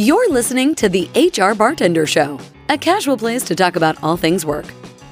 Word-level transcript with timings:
You're 0.00 0.32
listening 0.32 0.74
to 0.76 0.88
the 0.88 1.10
HR 1.14 1.54
Bartender 1.54 2.06
Show, 2.06 2.40
a 2.70 2.78
casual 2.78 3.18
place 3.18 3.42
to 3.42 3.54
talk 3.54 3.76
about 3.76 4.02
all 4.02 4.16
things 4.16 4.46
work. 4.46 4.64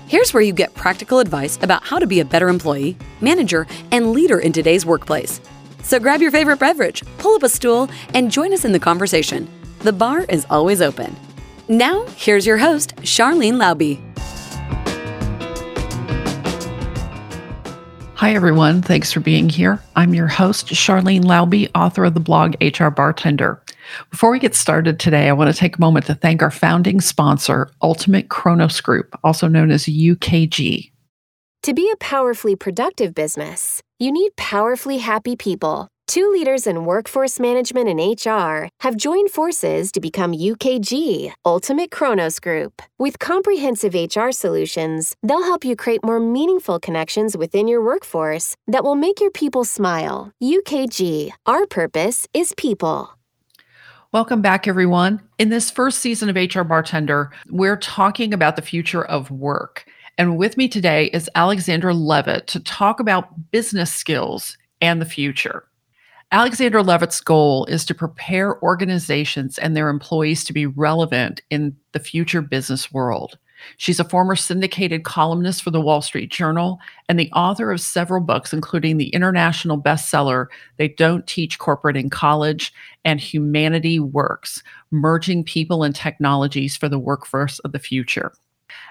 Here's 0.07 0.32
where 0.32 0.43
you 0.43 0.54
get 0.54 0.72
practical 0.72 1.18
advice 1.18 1.59
about 1.61 1.84
how 1.84 1.98
to 1.98 2.07
be 2.07 2.21
a 2.21 2.25
better 2.25 2.48
employee, 2.48 2.96
manager, 3.21 3.66
and 3.93 4.12
leader 4.12 4.38
in 4.38 4.51
today's 4.51 4.87
workplace. 4.87 5.43
So 5.82 6.01
grab 6.01 6.23
your 6.23 6.30
favorite 6.30 6.59
beverage, 6.59 7.02
pull 7.19 7.34
up 7.34 7.43
a 7.43 7.51
stool, 7.51 7.91
and 8.14 8.30
join 8.30 8.55
us 8.55 8.64
in 8.64 8.73
the 8.73 8.79
conversation. 8.79 9.46
The 9.80 9.93
bar 9.93 10.20
is 10.20 10.46
always 10.48 10.80
open. 10.80 11.14
Now, 11.68 12.07
here's 12.16 12.46
your 12.46 12.57
host, 12.57 12.96
Sharlyn 13.02 13.59
Lauby. 13.59 14.00
Hi, 18.14 18.32
everyone. 18.32 18.80
Thanks 18.80 19.12
for 19.12 19.20
being 19.20 19.50
here. 19.50 19.82
I'm 19.96 20.14
your 20.14 20.29
host, 20.29 20.68
Sharlyn 20.68 21.25
Lauby, 21.25 21.70
author 21.75 22.06
of 22.06 22.14
the 22.14 22.20
blog 22.20 22.55
HR 22.62 22.89
Bartender. 22.89 23.61
Before 24.10 24.30
we 24.30 24.38
get 24.38 24.55
started 24.55 24.98
today, 24.98 25.28
I 25.28 25.33
want 25.33 25.52
to 25.52 25.59
take 25.59 25.77
a 25.77 25.80
moment 25.80 26.06
to 26.06 26.15
thank 26.15 26.42
our 26.42 26.51
founding 26.51 27.01
sponsor, 27.01 27.70
Ultimate 27.83 28.28
Kronos 28.28 28.80
Group, 28.80 29.19
also 29.24 29.48
known 29.48 29.70
as 29.70 29.84
UKG. 29.84 30.91
To 31.64 31.74
be 31.74 31.91
a 31.91 31.97
powerfully 31.97 32.56
productive 32.56 33.14
business, 33.14 33.83
you 33.98 34.12
need 34.12 34.37
powerfully 34.37 34.98
happy 34.98 35.37
people. 35.37 35.88
Two 36.06 36.30
leaders 36.30 36.66
in 36.66 36.87
workforce 36.87 37.38
management 37.38 37.87
and 37.87 38.01
HR 38.01 38.69
have 38.80 38.97
joined 38.97 39.30
forces 39.30 39.92
to 39.92 40.00
become 40.00 40.33
UKG, 40.33 41.33
Ultimate 41.45 41.91
Kronos 41.91 42.41
Group. 42.41 42.80
With 42.98 43.19
comprehensive 43.19 43.92
HR 43.92 44.30
solutions, 44.30 45.14
they'll 45.23 45.42
help 45.42 45.66
you 45.66 45.77
create 45.77 46.02
more 46.02 46.19
meaningful 46.19 46.80
connections 46.80 47.36
within 47.36 47.69
your 47.69 47.84
workforce 47.84 48.56
that 48.66 48.84
will 48.84 48.95
make 48.95 49.20
your 49.20 49.30
people 49.30 49.64
smile. 49.64 50.33
UKG, 50.42 51.33
our 51.45 51.66
purpose 51.66 52.27
is 52.33 52.55
people. 52.56 53.17
Welcome 54.11 54.41
back, 54.41 54.67
everyone. 54.67 55.20
In 55.37 55.51
this 55.51 55.70
first 55.70 55.98
season 55.98 56.31
of 56.31 56.37
HR 56.37 56.62
Bartender, 56.62 57.31
we're 57.51 57.77
talking 57.77 58.33
about 58.33 58.56
the 58.56 58.62
future 58.62 59.05
of 59.05 59.31
work. 59.31 59.84
And 60.17 60.39
with 60.39 60.56
me 60.56 60.67
today 60.67 61.11
is 61.12 61.28
Alexandra 61.34 61.92
Levit 61.92 62.47
to 62.47 62.61
talk 62.61 63.00
about 63.00 63.50
business 63.50 63.92
skills 63.92 64.56
and 64.81 65.03
the 65.03 65.05
future. 65.05 65.65
Alexandra 66.33 66.83
Levit's 66.83 67.20
goal 67.20 67.67
is 67.67 67.84
to 67.84 67.95
prepare 67.95 68.59
organizations 68.62 69.59
and 69.59 69.77
their 69.77 69.91
employees 69.91 70.43
to 70.45 70.55
be 70.55 70.65
relevant 70.65 71.43
in 71.50 71.77
the 71.93 72.00
future 72.00 72.41
business 72.41 72.91
world. 72.91 73.37
She's 73.77 74.01
a 74.01 74.05
former 74.05 74.37
syndicated 74.37 75.05
columnist 75.05 75.62
for 75.62 75.70
the 75.70 75.81
Wall 75.81 76.03
Street 76.03 76.31
Journal 76.31 76.78
and 77.09 77.19
the 77.19 77.31
author 77.33 77.70
of 77.70 77.81
several 77.81 78.23
books, 78.23 78.53
including 78.53 78.97
the 78.97 79.09
international 79.11 79.81
bestseller, 79.81 80.47
They 80.77 80.89
Don't 80.89 81.27
Teach 81.27 81.59
Corporate 81.59 81.97
in 81.97 82.11
College 82.11 82.73
and 83.05 83.20
Humanity 83.20 83.98
Works 84.00 84.62
Merging 84.91 85.45
People 85.45 85.83
and 85.83 85.95
Technologies 85.95 86.77
for 86.77 86.89
the 86.89 86.98
Workforce 86.98 87.59
of 87.61 87.73
the 87.73 87.78
Future. 87.78 88.33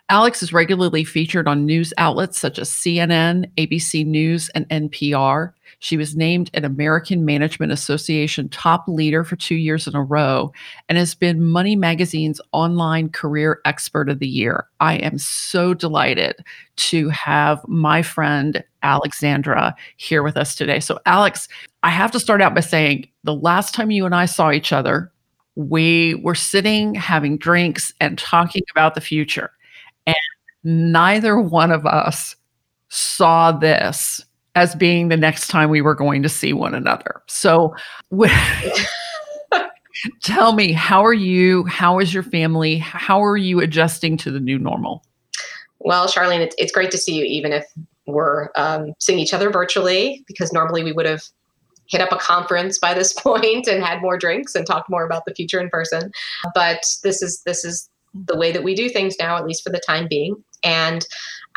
Alex 0.09 0.41
is 0.41 0.53
regularly 0.53 1.03
featured 1.03 1.47
on 1.47 1.65
news 1.65 1.93
outlets 1.97 2.39
such 2.39 2.59
as 2.59 2.69
CNN, 2.69 3.51
ABC 3.57 4.05
News, 4.05 4.49
and 4.49 4.67
NPR. 4.69 5.51
She 5.79 5.97
was 5.97 6.15
named 6.15 6.49
an 6.53 6.65
American 6.65 7.23
Management 7.23 7.71
Association 7.71 8.49
top 8.49 8.87
leader 8.87 9.23
for 9.23 9.35
two 9.35 9.55
years 9.55 9.87
in 9.87 9.95
a 9.95 10.03
row 10.03 10.51
and 10.89 10.97
has 10.97 11.13
been 11.13 11.45
Money 11.45 11.75
Magazine's 11.75 12.41
online 12.51 13.09
career 13.09 13.61
expert 13.63 14.09
of 14.09 14.19
the 14.19 14.27
year. 14.27 14.65
I 14.79 14.95
am 14.95 15.19
so 15.19 15.73
delighted 15.75 16.43
to 16.77 17.09
have 17.09 17.61
my 17.67 18.01
friend 18.01 18.63
Alexandra 18.81 19.75
here 19.97 20.23
with 20.23 20.35
us 20.35 20.55
today. 20.55 20.79
So, 20.79 20.99
Alex, 21.05 21.47
I 21.83 21.89
have 21.89 22.11
to 22.11 22.19
start 22.19 22.41
out 22.41 22.55
by 22.55 22.61
saying 22.61 23.07
the 23.23 23.35
last 23.35 23.75
time 23.75 23.91
you 23.91 24.05
and 24.05 24.15
I 24.15 24.25
saw 24.25 24.51
each 24.51 24.73
other, 24.73 25.11
we 25.55 26.15
were 26.15 26.35
sitting 26.35 26.95
having 26.95 27.37
drinks 27.37 27.93
and 27.99 28.17
talking 28.17 28.63
about 28.71 28.95
the 28.95 29.01
future. 29.01 29.51
And 30.05 30.15
neither 30.63 31.39
one 31.39 31.71
of 31.71 31.85
us 31.85 32.35
saw 32.89 33.51
this 33.51 34.23
as 34.57 34.73
being 34.73 35.09
the 35.09 35.17
next 35.17 35.49
time 35.49 35.69
we 35.69 35.81
were 35.81 35.93
going 35.93 36.23
to 36.23 36.29
see 36.29 36.51
one 36.51 36.73
another. 36.73 37.21
So, 37.27 37.75
tell 40.23 40.53
me, 40.53 40.71
how 40.71 41.05
are 41.05 41.13
you? 41.13 41.63
How 41.65 41.99
is 41.99 42.11
your 42.11 42.23
family? 42.23 42.79
How 42.79 43.23
are 43.23 43.37
you 43.37 43.59
adjusting 43.59 44.17
to 44.17 44.31
the 44.31 44.39
new 44.39 44.57
normal? 44.57 45.03
Well, 45.77 46.07
Sharlyn, 46.07 46.39
it's, 46.39 46.55
it's 46.57 46.71
great 46.71 46.89
to 46.89 46.97
see 46.97 47.13
you, 47.13 47.23
even 47.25 47.53
if 47.53 47.65
we're 48.07 48.49
um, 48.55 48.93
seeing 48.99 49.19
each 49.19 49.31
other 49.31 49.51
virtually, 49.51 50.25
because 50.27 50.51
normally 50.51 50.83
we 50.83 50.91
would 50.91 51.05
have 51.05 51.21
hit 51.85 52.01
up 52.01 52.11
a 52.11 52.17
conference 52.17 52.79
by 52.79 52.95
this 52.95 53.13
point 53.21 53.67
and 53.67 53.83
had 53.83 54.01
more 54.01 54.17
drinks 54.17 54.55
and 54.55 54.65
talked 54.65 54.89
more 54.89 55.05
about 55.05 55.25
the 55.25 55.35
future 55.35 55.59
in 55.59 55.69
person. 55.69 56.11
But 56.55 56.83
this 57.03 57.21
is 57.21 57.43
this 57.45 57.63
is 57.63 57.87
the 58.25 58.35
way 58.35 58.51
that 58.51 58.63
we 58.63 58.73
do 58.73 58.89
things 58.89 59.17
now, 59.19 59.37
at 59.37 59.45
least 59.45 59.63
for 59.63 59.69
the 59.69 59.81
time 59.87 60.07
being. 60.09 60.43
And 60.63 61.05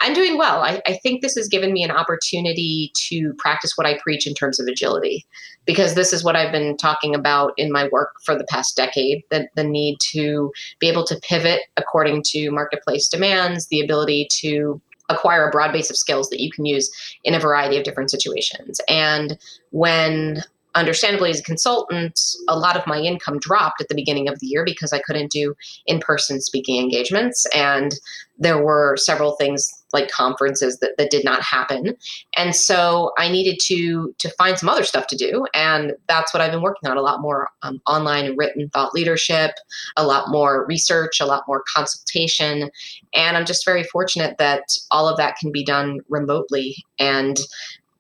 I'm 0.01 0.15
doing 0.15 0.39
well. 0.39 0.63
I, 0.63 0.81
I, 0.87 0.95
think 1.03 1.21
this 1.21 1.35
has 1.35 1.47
given 1.47 1.73
me 1.73 1.83
an 1.83 1.91
opportunity 1.91 2.91
to 3.09 3.35
practice 3.35 3.73
what 3.77 3.87
I 3.87 3.99
preach 3.99 4.27
in 4.27 4.33
terms 4.33 4.59
of 4.59 4.67
agility, 4.67 5.27
because 5.67 5.95
this 5.95 6.15
is 6.15 6.25
what 6.25 6.37
I've 6.37 6.53
been 6.53 6.77
talking 6.79 7.15
about 7.15 7.53
in 7.59 7.71
my 7.71 7.89
work 7.93 8.15
for 8.25 8.35
the 8.35 8.45
past 8.45 8.77
decade 8.77 9.23
the, 9.31 9.49
the 9.57 9.65
need 9.65 9.99
to 10.13 10.53
be 10.79 10.89
able 10.89 11.05
to 11.05 11.21
pivot 11.23 11.61
according 11.77 12.23
to 12.29 12.51
marketplace 12.51 13.09
demands, 13.09 13.69
the 13.69 13.81
ability 13.81 14.27
to 14.41 14.81
acquire 15.11 15.47
a 15.47 15.51
broad 15.51 15.73
base 15.73 15.91
of 15.91 15.97
skills 15.97 16.31
that 16.31 16.41
you 16.41 16.51
can 16.51 16.65
use 16.65 16.91
in 17.25 17.35
a 17.35 17.41
variety 17.41 17.77
of 17.77 17.85
different 17.85 18.11
situations. 18.11 18.81
And 18.89 19.39
when 19.71 20.43
understandably 20.77 21.31
as 21.31 21.41
a 21.41 21.43
consultant 21.43 22.19
a 22.49 22.57
lot 22.57 22.77
of 22.77 22.87
my 22.87 23.01
income 23.01 23.41
dropped 23.41 23.81
at 23.81 23.89
the 23.89 23.95
beginning 23.95 24.29
of 24.29 24.39
the 24.39 24.47
year 24.47 24.65
because 24.65 24.93
i 24.93 25.01
couldn't 25.01 25.29
do 25.31 25.53
in-person 25.87 26.41
speaking 26.41 26.81
engagements 26.81 27.45
and 27.55 27.97
there 28.39 28.63
were 28.63 28.97
several 28.97 29.33
things 29.33 29.80
like 29.93 30.11
conferences 30.11 30.79
that, 30.79 30.97
that 30.99 31.11
did 31.11 31.25
not 31.25 31.43
happen 31.43 31.97
and 32.37 32.55
so 32.55 33.13
i 33.19 33.29
needed 33.29 33.59
to 33.61 34.15
to 34.19 34.29
find 34.31 34.59
some 34.59 34.69
other 34.69 34.85
stuff 34.85 35.07
to 35.07 35.17
do 35.17 35.47
and 35.55 35.93
that's 36.09 36.33
what 36.33 36.41
i've 36.41 36.53
been 36.53 36.63
working 36.63 36.89
on 36.89 36.97
a 36.97 37.03
lot 37.03 37.21
more 37.21 37.49
um, 37.63 37.81
online 37.87 38.37
written 38.37 38.69
thought 38.71 38.95
leadership 38.95 39.53
a 39.97 40.07
lot 40.07 40.31
more 40.31 40.67
research 40.67 41.21
a 41.21 41.27
lot 41.27 41.45
more 41.47 41.63
consultation 41.75 42.71
and 43.15 43.37
i'm 43.37 43.47
just 43.47 43.65
very 43.65 43.85
fortunate 43.85 44.37
that 44.39 44.65
all 44.91 45.09
of 45.09 45.17
that 45.17 45.37
can 45.37 45.51
be 45.53 45.65
done 45.65 46.01
remotely 46.09 46.77
and 46.99 47.41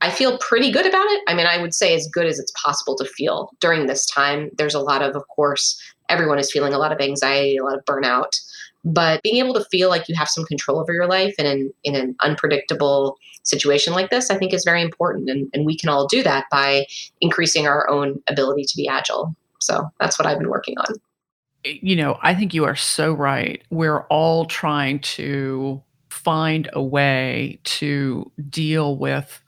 I 0.02 0.10
feel 0.10 0.38
pretty 0.38 0.70
good 0.70 0.86
about 0.86 1.06
it. 1.06 1.22
I 1.28 1.34
mean, 1.34 1.46
I 1.46 1.58
would 1.58 1.74
say 1.74 1.94
as 1.94 2.08
good 2.08 2.26
as 2.26 2.38
it's 2.38 2.52
possible 2.52 2.96
to 2.96 3.04
feel 3.04 3.50
during 3.60 3.86
this 3.86 4.06
time. 4.06 4.50
There's 4.56 4.74
a 4.74 4.80
lot 4.80 5.02
of, 5.02 5.14
of 5.14 5.28
course, 5.28 5.78
everyone 6.10 6.38
is 6.38 6.50
feeling 6.50 6.74
a 6.74 6.78
lot 6.78 6.92
of 6.92 7.00
anxiety, 7.00 7.56
a 7.56 7.64
lot 7.64 7.78
of 7.78 7.84
burnout. 7.84 8.38
But 8.84 9.22
being 9.22 9.36
able 9.36 9.54
to 9.54 9.64
feel 9.70 9.90
like 9.90 10.08
you 10.08 10.14
have 10.16 10.28
some 10.28 10.44
control 10.44 10.80
over 10.80 10.92
your 10.92 11.06
life 11.06 11.34
in, 11.38 11.70
in 11.84 11.94
an 11.94 12.16
unpredictable 12.22 13.18
situation 13.42 13.92
like 13.92 14.10
this, 14.10 14.30
I 14.30 14.38
think 14.38 14.54
is 14.54 14.64
very 14.64 14.82
important. 14.82 15.28
And, 15.28 15.48
and 15.52 15.66
we 15.66 15.76
can 15.76 15.90
all 15.90 16.06
do 16.06 16.22
that 16.22 16.46
by 16.50 16.86
increasing 17.20 17.66
our 17.66 17.88
own 17.90 18.22
ability 18.26 18.64
to 18.64 18.76
be 18.76 18.88
agile. 18.88 19.34
So 19.60 19.88
that's 20.00 20.18
what 20.18 20.26
I've 20.26 20.38
been 20.38 20.48
working 20.48 20.78
on. 20.78 20.94
You 21.64 21.94
know, 21.94 22.18
I 22.22 22.34
think 22.34 22.54
you 22.54 22.64
are 22.64 22.76
so 22.76 23.12
right. 23.12 23.62
We're 23.68 24.04
all 24.04 24.46
trying 24.46 25.00
to 25.00 25.82
find 26.08 26.70
a 26.72 26.82
way 26.82 27.60
to 27.64 28.30
deal 28.48 28.96
with 28.96 29.42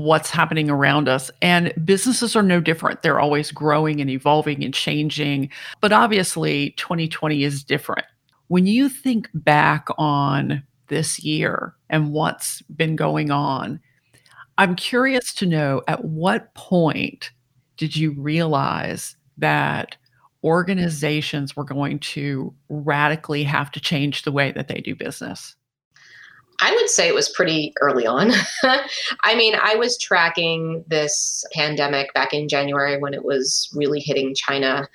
what's 0.00 0.30
happening 0.30 0.70
around 0.70 1.08
us. 1.08 1.30
And 1.42 1.72
businesses 1.84 2.34
are 2.34 2.42
no 2.42 2.60
different. 2.60 3.02
They're 3.02 3.20
always 3.20 3.52
growing 3.52 4.00
and 4.00 4.08
evolving 4.08 4.64
and 4.64 4.72
changing. 4.72 5.50
But 5.80 5.92
obviously, 5.92 6.70
2020 6.72 7.44
is 7.44 7.62
different. 7.62 8.06
When 8.48 8.66
you 8.66 8.88
think 8.88 9.28
back 9.34 9.88
on 9.98 10.62
this 10.88 11.22
year 11.22 11.74
and 11.90 12.12
what's 12.12 12.62
been 12.62 12.96
going 12.96 13.30
on, 13.30 13.80
I'm 14.58 14.76
curious 14.76 15.34
to 15.34 15.46
know 15.46 15.82
at 15.88 16.04
what 16.04 16.54
point 16.54 17.30
did 17.76 17.96
you 17.96 18.12
realize 18.12 19.16
that 19.38 19.96
organizations 20.44 21.56
were 21.56 21.64
going 21.64 21.98
to 21.98 22.54
radically 22.68 23.42
have 23.44 23.70
to 23.72 23.80
change 23.80 24.22
the 24.22 24.32
way 24.32 24.52
that 24.52 24.68
they 24.68 24.80
do 24.80 24.94
business? 24.94 25.54
I 26.62 26.72
would 26.76 26.88
say 26.88 27.08
it 27.08 27.14
was 27.14 27.28
pretty 27.28 27.74
early 27.80 28.06
on. 28.06 28.30
I 29.22 29.34
mean, 29.34 29.54
I 29.60 29.74
was 29.74 29.98
tracking 29.98 30.84
this 30.86 31.44
pandemic 31.52 32.14
back 32.14 32.32
in 32.32 32.48
January 32.48 32.98
when 32.98 33.14
it 33.14 33.24
was 33.24 33.68
really 33.74 33.98
hitting 33.98 34.32
China. 34.34 34.88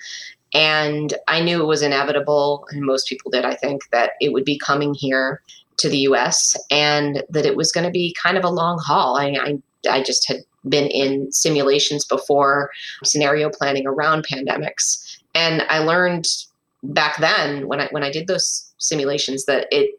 And 0.54 1.14
I 1.28 1.42
knew 1.42 1.62
it 1.62 1.68
was 1.68 1.81
inevitable, 1.81 2.66
and 2.72 2.86
most 2.86 3.10
people 3.10 3.30
did, 3.30 3.44
I 3.44 3.54
think, 3.54 3.81
that 3.92 4.12
it 4.22 4.31
would 4.31 4.46
be 4.46 4.58
coming 4.58 4.94
here 4.94 5.42
to 5.75 5.90
the 5.90 6.00
US 6.00 6.56
and 6.72 7.22
that 7.30 7.46
it 7.46 7.58
was 7.58 7.74
going 7.74 7.86
to 7.86 7.92
be 7.92 8.16
kind 8.22 8.38
of 8.38 8.46
a 8.46 8.50
long 8.50 8.80
haul. 8.80 9.18
I, 9.18 9.36
I, 9.38 9.62
I 9.92 10.02
just 10.02 10.25
had 10.28 10.38
been 10.70 10.88
in 10.88 11.31
simulations 11.34 12.06
before, 12.06 12.72
scenario 13.04 13.50
planning 13.50 13.86
around 13.86 14.25
pandemics. 14.25 15.18
And 15.36 15.63
I 15.63 15.80
learned 15.80 16.25
back 16.84 17.18
then 17.18 17.68
when 17.68 17.81
I 17.81 17.88
when 17.92 18.04
I 18.04 18.12
did 18.12 18.28
those 18.28 18.72
simulations 18.78 19.46
that 19.46 19.68
it 19.72 19.92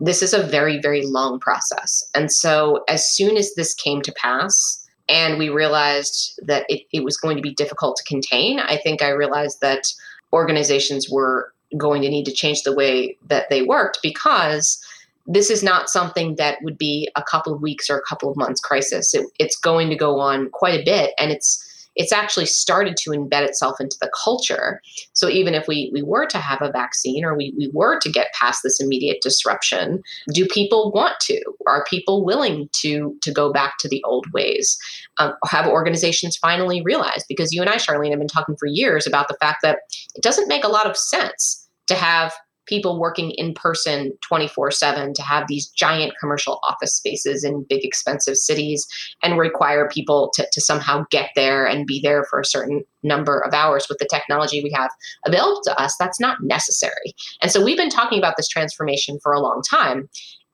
this 0.00 0.22
is 0.22 0.32
a 0.32 0.46
very, 0.46 0.80
very 0.80 1.04
long 1.04 1.40
process. 1.40 2.02
And 2.14 2.30
so, 2.32 2.84
as 2.88 3.10
soon 3.10 3.36
as 3.36 3.54
this 3.54 3.74
came 3.74 4.02
to 4.02 4.12
pass, 4.12 4.84
and 5.08 5.38
we 5.38 5.48
realized 5.48 6.38
that 6.46 6.66
it, 6.68 6.82
it 6.92 7.02
was 7.02 7.16
going 7.16 7.36
to 7.36 7.42
be 7.42 7.54
difficult 7.54 7.96
to 7.96 8.04
contain, 8.04 8.60
I 8.60 8.76
think 8.76 9.02
I 9.02 9.08
realized 9.08 9.60
that 9.60 9.84
organizations 10.32 11.08
were 11.10 11.52
going 11.76 12.02
to 12.02 12.08
need 12.08 12.24
to 12.24 12.32
change 12.32 12.62
the 12.62 12.74
way 12.74 13.16
that 13.28 13.48
they 13.50 13.62
worked 13.62 13.98
because 14.02 14.78
this 15.26 15.50
is 15.50 15.62
not 15.62 15.90
something 15.90 16.36
that 16.36 16.58
would 16.62 16.78
be 16.78 17.08
a 17.14 17.22
couple 17.22 17.52
of 17.52 17.60
weeks 17.60 17.90
or 17.90 17.98
a 17.98 18.02
couple 18.08 18.30
of 18.30 18.36
months 18.36 18.60
crisis. 18.60 19.14
It, 19.14 19.26
it's 19.38 19.56
going 19.56 19.90
to 19.90 19.96
go 19.96 20.20
on 20.20 20.48
quite 20.50 20.80
a 20.80 20.84
bit, 20.84 21.12
and 21.18 21.30
it's 21.30 21.64
it's 21.98 22.12
actually 22.12 22.46
started 22.46 22.96
to 22.96 23.10
embed 23.10 23.42
itself 23.42 23.80
into 23.80 23.96
the 24.00 24.10
culture. 24.24 24.80
So 25.12 25.28
even 25.28 25.52
if 25.52 25.66
we 25.66 25.90
we 25.92 26.02
were 26.02 26.26
to 26.26 26.38
have 26.38 26.62
a 26.62 26.70
vaccine 26.70 27.24
or 27.24 27.36
we, 27.36 27.52
we 27.58 27.70
were 27.74 27.98
to 28.00 28.10
get 28.10 28.32
past 28.38 28.60
this 28.62 28.80
immediate 28.80 29.18
disruption, 29.20 30.00
do 30.32 30.46
people 30.46 30.92
want 30.92 31.18
to? 31.22 31.42
Are 31.66 31.84
people 31.90 32.24
willing 32.24 32.68
to 32.80 33.16
to 33.22 33.32
go 33.32 33.52
back 33.52 33.74
to 33.80 33.88
the 33.88 34.02
old 34.04 34.26
ways? 34.32 34.78
Um, 35.18 35.34
have 35.46 35.66
organizations 35.66 36.36
finally 36.36 36.80
realized? 36.82 37.26
Because 37.28 37.52
you 37.52 37.60
and 37.60 37.68
I, 37.68 37.76
Sharlyn, 37.76 38.10
have 38.10 38.20
been 38.20 38.28
talking 38.28 38.56
for 38.56 38.66
years 38.66 39.06
about 39.06 39.26
the 39.28 39.36
fact 39.40 39.58
that 39.62 39.80
it 40.14 40.22
doesn't 40.22 40.48
make 40.48 40.64
a 40.64 40.68
lot 40.68 40.86
of 40.88 40.96
sense 40.96 41.68
to 41.88 41.94
have 41.94 42.32
people 42.68 43.00
working 43.00 43.30
in 43.32 43.54
person 43.54 44.12
24 44.22 44.70
7 44.70 45.14
to 45.14 45.22
have 45.22 45.46
these 45.48 45.68
giant 45.68 46.12
commercial 46.20 46.60
office 46.62 46.94
spaces 46.94 47.44
in 47.44 47.66
big 47.68 47.84
expensive 47.84 48.36
cities 48.36 48.86
and 49.22 49.38
require 49.38 49.88
people 49.88 50.30
to, 50.34 50.46
to 50.52 50.60
somehow 50.60 51.04
get 51.10 51.30
there 51.34 51.66
and 51.66 51.86
be 51.86 52.00
there 52.00 52.24
for 52.24 52.38
a 52.40 52.44
certain 52.44 52.84
number 53.02 53.40
of 53.40 53.54
hours 53.54 53.86
with 53.88 53.98
the 53.98 54.08
technology 54.10 54.62
we 54.62 54.70
have 54.70 54.90
available 55.26 55.62
to 55.64 55.80
us 55.80 55.94
that's 55.98 56.20
not 56.20 56.38
necessary. 56.42 57.14
And 57.42 57.50
so 57.50 57.64
we've 57.64 57.76
been 57.76 57.90
talking 57.90 58.18
about 58.18 58.36
this 58.36 58.48
transformation 58.48 59.18
for 59.22 59.32
a 59.32 59.40
long 59.40 59.62
time 59.68 60.08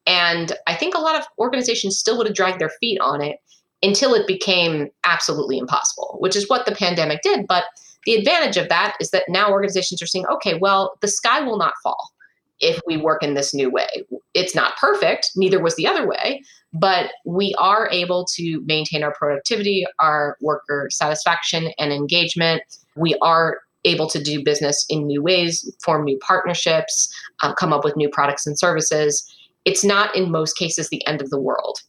and 0.07 0.53
i 0.67 0.75
think 0.75 0.95
a 0.95 1.01
lot 1.01 1.19
of 1.19 1.27
organizations 1.39 1.99
still 1.99 2.17
would 2.17 2.27
have 2.27 2.37
dragged 2.37 2.61
their 2.61 2.73
feet 2.81 3.01
on 3.01 3.23
it 3.23 3.39
until 3.83 4.15
it 4.15 4.27
became 4.27 4.89
absolutely 5.05 5.59
impossible 5.59 6.17
which 6.21 6.37
is 6.37 6.49
what 6.49 6.67
the 6.67 6.75
pandemic 6.75 7.21
did 7.23 7.47
but 7.47 7.65
the 8.07 8.15
advantage 8.15 8.57
of 8.57 8.69
that 8.69 8.97
is 9.01 9.11
that 9.11 9.25
now 9.29 9.51
organizations 9.51 10.03
are 10.03 10.07
saying, 10.07 10.27
okay, 10.27 10.55
well, 10.55 10.97
the 11.01 11.09
sky 11.09 11.41
will 11.41 11.59
not 11.59 11.75
fall 11.83 12.13
if 12.61 12.81
we 12.87 12.97
work 12.97 13.23
in 13.23 13.35
this 13.35 13.53
new 13.53 13.71
way. 13.71 13.89
It's 14.33 14.55
not 14.55 14.77
perfect, 14.77 15.31
neither 15.37 15.61
was 15.61 15.77
the 15.77 15.87
other 15.87 16.07
way, 16.07 16.43
but 16.73 17.13
we 17.25 17.55
are 17.59 17.89
able 17.91 18.27
to 18.35 18.63
maintain 18.65 19.03
our 19.03 19.15
productivity, 19.15 19.85
our 19.99 20.37
worker 20.41 20.89
satisfaction 20.91 21.73
and 21.79 21.93
engagement. 21.93 22.63
We 22.97 23.17
are 23.23 23.59
able 23.85 24.09
to 24.09 24.23
do 24.23 24.43
business 24.43 24.85
in 24.89 25.07
new 25.07 25.23
ways, 25.23 25.71
form 25.85 26.05
new 26.05 26.19
partnerships, 26.19 27.13
uh, 27.43 27.55
come 27.55 27.73
up 27.73 27.85
with 27.85 27.97
new 27.97 28.09
products 28.09 28.47
and 28.47 28.59
services. 28.59 29.25
It's 29.65 29.85
not 29.85 30.15
in 30.17 30.31
most 30.31 30.57
cases 30.57 30.89
the 30.89 31.07
end 31.07 31.21
of 31.21 31.31
the 31.31 31.41
world. 31.41 31.81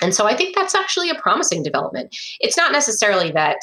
And 0.00 0.14
so 0.14 0.26
I 0.26 0.34
think 0.34 0.54
that's 0.54 0.74
actually 0.74 1.10
a 1.10 1.14
promising 1.14 1.62
development. 1.62 2.14
It's 2.40 2.56
not 2.56 2.72
necessarily 2.72 3.30
that 3.32 3.58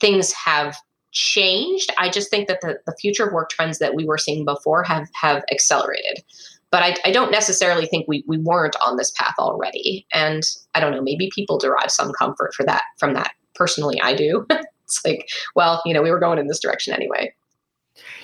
things 0.00 0.32
have 0.32 0.76
changed. 1.14 1.90
I 1.98 2.10
just 2.10 2.28
think 2.28 2.48
that 2.48 2.60
the, 2.60 2.78
the 2.86 2.94
future 3.00 3.24
of 3.26 3.32
work 3.32 3.50
trends 3.50 3.78
that 3.78 3.94
we 3.94 4.04
were 4.04 4.18
seeing 4.18 4.44
before 4.44 4.82
have 4.82 5.08
have 5.14 5.42
accelerated. 5.50 6.22
But 6.70 6.82
I, 6.82 6.96
I 7.04 7.12
don't 7.12 7.30
necessarily 7.30 7.86
think 7.86 8.08
we, 8.08 8.24
we 8.26 8.36
weren't 8.36 8.74
on 8.84 8.96
this 8.96 9.12
path 9.12 9.34
already. 9.38 10.06
And 10.12 10.42
I 10.74 10.80
don't 10.80 10.90
know, 10.90 11.02
maybe 11.02 11.30
people 11.32 11.56
derive 11.56 11.90
some 11.90 12.12
comfort 12.12 12.52
for 12.52 12.66
that 12.66 12.82
from 12.98 13.14
that. 13.14 13.30
Personally, 13.54 14.00
I 14.02 14.14
do. 14.14 14.44
it's 14.50 15.00
like, 15.04 15.28
well, 15.54 15.80
you 15.86 15.94
know, 15.94 16.02
we 16.02 16.10
were 16.10 16.18
going 16.18 16.40
in 16.40 16.48
this 16.48 16.58
direction 16.58 16.92
anyway. 16.92 17.32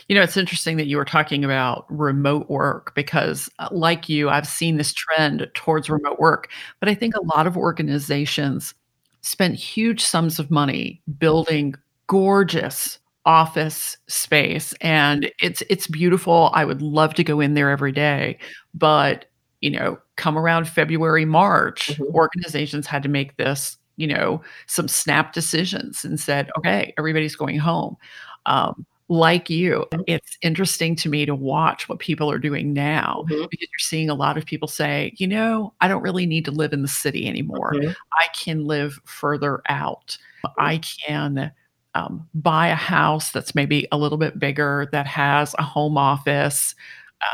You 0.09 0.17
know, 0.17 0.23
it's 0.23 0.37
interesting 0.37 0.77
that 0.79 0.89
you 0.89 0.97
were 0.97 1.05
talking 1.05 1.45
about 1.45 1.87
remote 1.89 2.51
work 2.51 2.93
because, 2.97 3.49
uh, 3.61 3.69
like 3.71 4.09
you, 4.09 4.29
I've 4.29 4.49
seen 4.49 4.77
this 4.77 4.93
trend 4.93 5.49
towards 5.55 5.89
remote 5.89 6.19
work. 6.19 6.51
But 6.81 6.89
I 6.89 6.95
think 6.95 7.15
a 7.15 7.37
lot 7.37 7.47
of 7.47 7.57
organizations 7.57 8.75
spent 9.23 9.55
huge 9.55 10.03
sums 10.03 10.41
of 10.41 10.51
money 10.51 11.01
building 11.19 11.77
gorgeous 12.11 12.99
office 13.25 13.97
space 14.09 14.75
and 14.81 15.31
it's 15.41 15.63
it's 15.71 15.87
beautiful. 15.87 16.51
I 16.53 16.65
would 16.65 16.83
love 16.83 17.15
to 17.15 17.23
go 17.23 17.39
in 17.39 17.55
there 17.55 17.71
every 17.71 17.93
day, 17.93 18.37
but 18.75 19.27
you 19.61 19.71
know, 19.71 19.97
come 20.17 20.37
around 20.37 20.67
February, 20.67 21.25
March, 21.25 21.91
mm-hmm. 21.93 22.13
organizations 22.17 22.89
had 22.89 23.05
to 23.05 23.09
make 23.09 23.37
this, 23.37 23.79
you 23.97 24.09
know, 24.09 24.43
some 24.67 24.89
snap 24.89 25.33
decisions 25.33 26.05
and 26.05 26.19
said, 26.19 26.51
okay, 26.59 26.93
everybody's 26.99 27.37
going 27.37 27.59
home. 27.59 27.97
Um, 28.45 28.85
like 29.09 29.49
you, 29.49 29.87
mm-hmm. 29.93 30.03
it's 30.09 30.37
interesting 30.43 30.97
to 30.97 31.09
me 31.09 31.27
to 31.27 31.35
watch 31.35 31.89
what 31.89 32.01
people 32.01 32.29
are 32.29 32.39
doing 32.39 32.73
now 32.73 33.25
mm-hmm. 33.31 33.47
because 33.49 33.69
you're 33.71 33.79
seeing 33.79 34.11
a 34.11 34.15
lot 34.15 34.37
of 34.37 34.47
people 34.47 34.67
say, 34.67 35.13
you 35.17 35.29
know, 35.29 35.75
I 35.81 35.87
don't 35.87 36.03
really 36.03 36.27
need 36.27 36.45
to 36.47 36.51
live 36.51 36.73
in 36.73 36.83
the 36.83 36.89
city 36.89 37.29
anymore. 37.29 37.75
Mm-hmm. 37.75 37.93
I 38.19 38.27
can 38.35 38.65
live 38.65 38.99
further 39.05 39.63
out. 39.69 40.19
I 40.59 40.79
can 40.79 41.53
um, 41.95 42.29
buy 42.35 42.69
a 42.69 42.75
house 42.75 43.33
that's 43.33 43.55
maybe 43.55 43.87
a 43.93 43.99
little 43.99 44.19
bit 44.19 44.39
bigger 44.39 44.89
that 44.93 45.07
has 45.07 45.55
a 45.59 45.63
home 45.63 45.99
office 45.99 46.75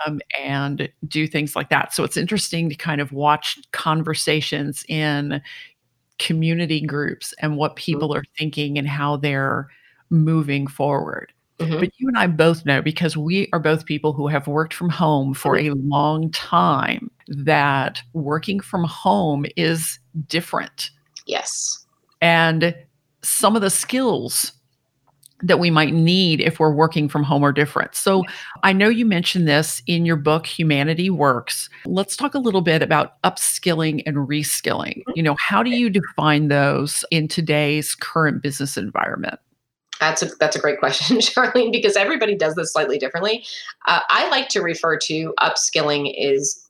um, 0.06 0.20
and 0.41 0.88
do 1.06 1.26
things 1.26 1.55
like 1.55 1.69
that. 1.70 1.94
So 1.94 2.05
it's 2.05 2.17
interesting 2.17 2.69
to 2.69 2.75
kind 2.75 3.00
of 3.00 3.12
watch 3.12 3.58
conversations 3.73 4.85
in 4.88 5.41
community 6.19 6.81
groups 6.81 7.35
and 7.41 7.56
what 7.56 7.73
mm-hmm. 7.73 7.85
people 7.85 8.14
are 8.14 8.25
thinking 8.38 8.79
and 8.79 8.88
how 8.88 9.17
they're 9.17 9.69
moving 10.11 10.67
forward. 10.67 11.32
Mm-hmm. 11.59 11.81
But 11.81 11.91
you 11.99 12.09
and 12.09 12.19
I 12.19 12.26
both 12.26 12.67
know 12.67 12.82
because 12.82 13.17
we 13.17 13.49
are 13.52 13.59
both 13.59 13.87
people 13.87 14.12
who 14.12 14.26
have 14.29 14.47
worked 14.47 14.75
from 14.75 14.91
home 14.91 15.32
for 15.32 15.56
mm-hmm. 15.56 15.73
a 15.73 15.82
long 15.82 16.31
time 16.31 17.11
that 17.29 18.02
working 18.12 18.61
from 18.61 18.85
home 18.85 19.47
is 19.56 19.99
different. 20.29 20.91
Yes. 21.26 21.87
And 22.20 22.75
some 23.26 23.56
of 23.56 23.62
the 23.62 23.70
skills 23.70 24.52
that 25.43 25.58
we 25.58 25.70
might 25.70 25.93
need 25.93 26.40
if 26.40 26.58
we're 26.58 26.73
working 26.73 27.08
from 27.08 27.23
home 27.23 27.44
are 27.44 27.52
different. 27.52 27.94
So 27.94 28.23
I 28.62 28.73
know 28.73 28.88
you 28.88 29.05
mentioned 29.05 29.46
this 29.46 29.82
in 29.87 30.06
your 30.06 30.17
book, 30.17 30.46
Humanity 30.46 31.11
Works. 31.11 31.69
Let's 31.84 32.17
talk 32.17 32.34
a 32.34 32.38
little 32.38 32.62
bit 32.62 32.82
about 32.82 33.20
upskilling 33.23 34.02
and 34.06 34.17
reskilling. 34.17 34.99
Mm-hmm. 34.99 35.12
You 35.14 35.23
know, 35.23 35.37
how 35.38 35.62
do 35.62 35.70
you 35.70 35.90
define 35.90 36.49
those 36.49 37.05
in 37.11 37.28
today's 37.28 37.94
current 37.94 38.43
business 38.43 38.76
environment? 38.76 39.38
That's 40.00 40.23
a 40.23 40.26
that's 40.38 40.56
a 40.56 40.58
great 40.58 40.78
question, 40.78 41.17
Sharlyn, 41.19 41.73
because 41.73 41.96
everybody 41.96 42.34
does 42.34 42.55
this 42.55 42.73
slightly 42.73 42.99
differently. 42.99 43.44
Uh, 43.87 44.00
I 44.08 44.28
like 44.28 44.49
to 44.50 44.61
refer 44.61 44.99
to 44.99 45.34
upskilling 45.40 46.14
is 46.17 46.62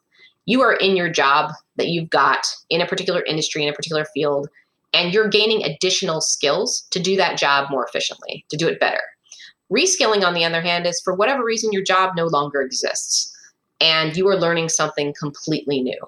you 0.45 0.63
are 0.63 0.75
in 0.75 0.97
your 0.97 1.09
job 1.09 1.53
that 1.77 1.89
you've 1.89 2.11
got 2.11 2.47
in 2.71 2.81
a 2.81 2.87
particular 2.87 3.23
industry 3.25 3.63
in 3.65 3.69
a 3.69 3.73
particular 3.73 4.05
field 4.15 4.49
and 4.93 5.13
you're 5.13 5.29
gaining 5.29 5.65
additional 5.65 6.21
skills 6.21 6.87
to 6.91 7.01
do 7.01 7.17
that 7.17 7.39
job 7.39 7.71
more 7.71 7.85
efficiently, 7.85 8.45
to 8.51 8.57
do 8.57 8.69
it 8.69 8.81
better. 8.81 9.03
Reskilling, 9.73 10.25
on 10.25 10.35
the 10.35 10.45
other 10.45 10.61
hand, 10.61 10.87
is 10.87 11.01
for 11.05 11.15
whatever 11.15 11.45
reason 11.45 11.73
your 11.73 11.83
job 11.83 12.13
no 12.17 12.27
longer 12.27 12.61
exists 12.61 13.33
and 13.81 14.17
you 14.17 14.27
are 14.29 14.37
learning 14.37 14.69
something 14.69 15.13
completely 15.19 15.83
new. 15.83 15.99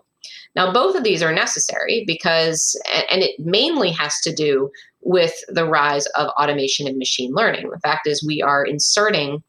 Now, 0.56 0.72
both 0.72 0.96
of 0.96 1.04
these 1.04 1.22
are 1.22 1.32
necessary 1.32 2.04
because, 2.06 2.80
and 3.10 3.22
it 3.22 3.38
mainly 3.38 3.90
has 3.92 4.20
to 4.22 4.34
do 4.34 4.70
with 5.02 5.34
the 5.48 5.64
rise 5.64 6.06
of 6.06 6.28
automation 6.40 6.86
and 6.86 6.98
machine 6.98 7.32
learning. 7.32 7.70
The 7.70 7.80
fact 7.80 8.06
is, 8.06 8.24
we 8.24 8.42
are 8.42 8.64
inserting 8.64 9.42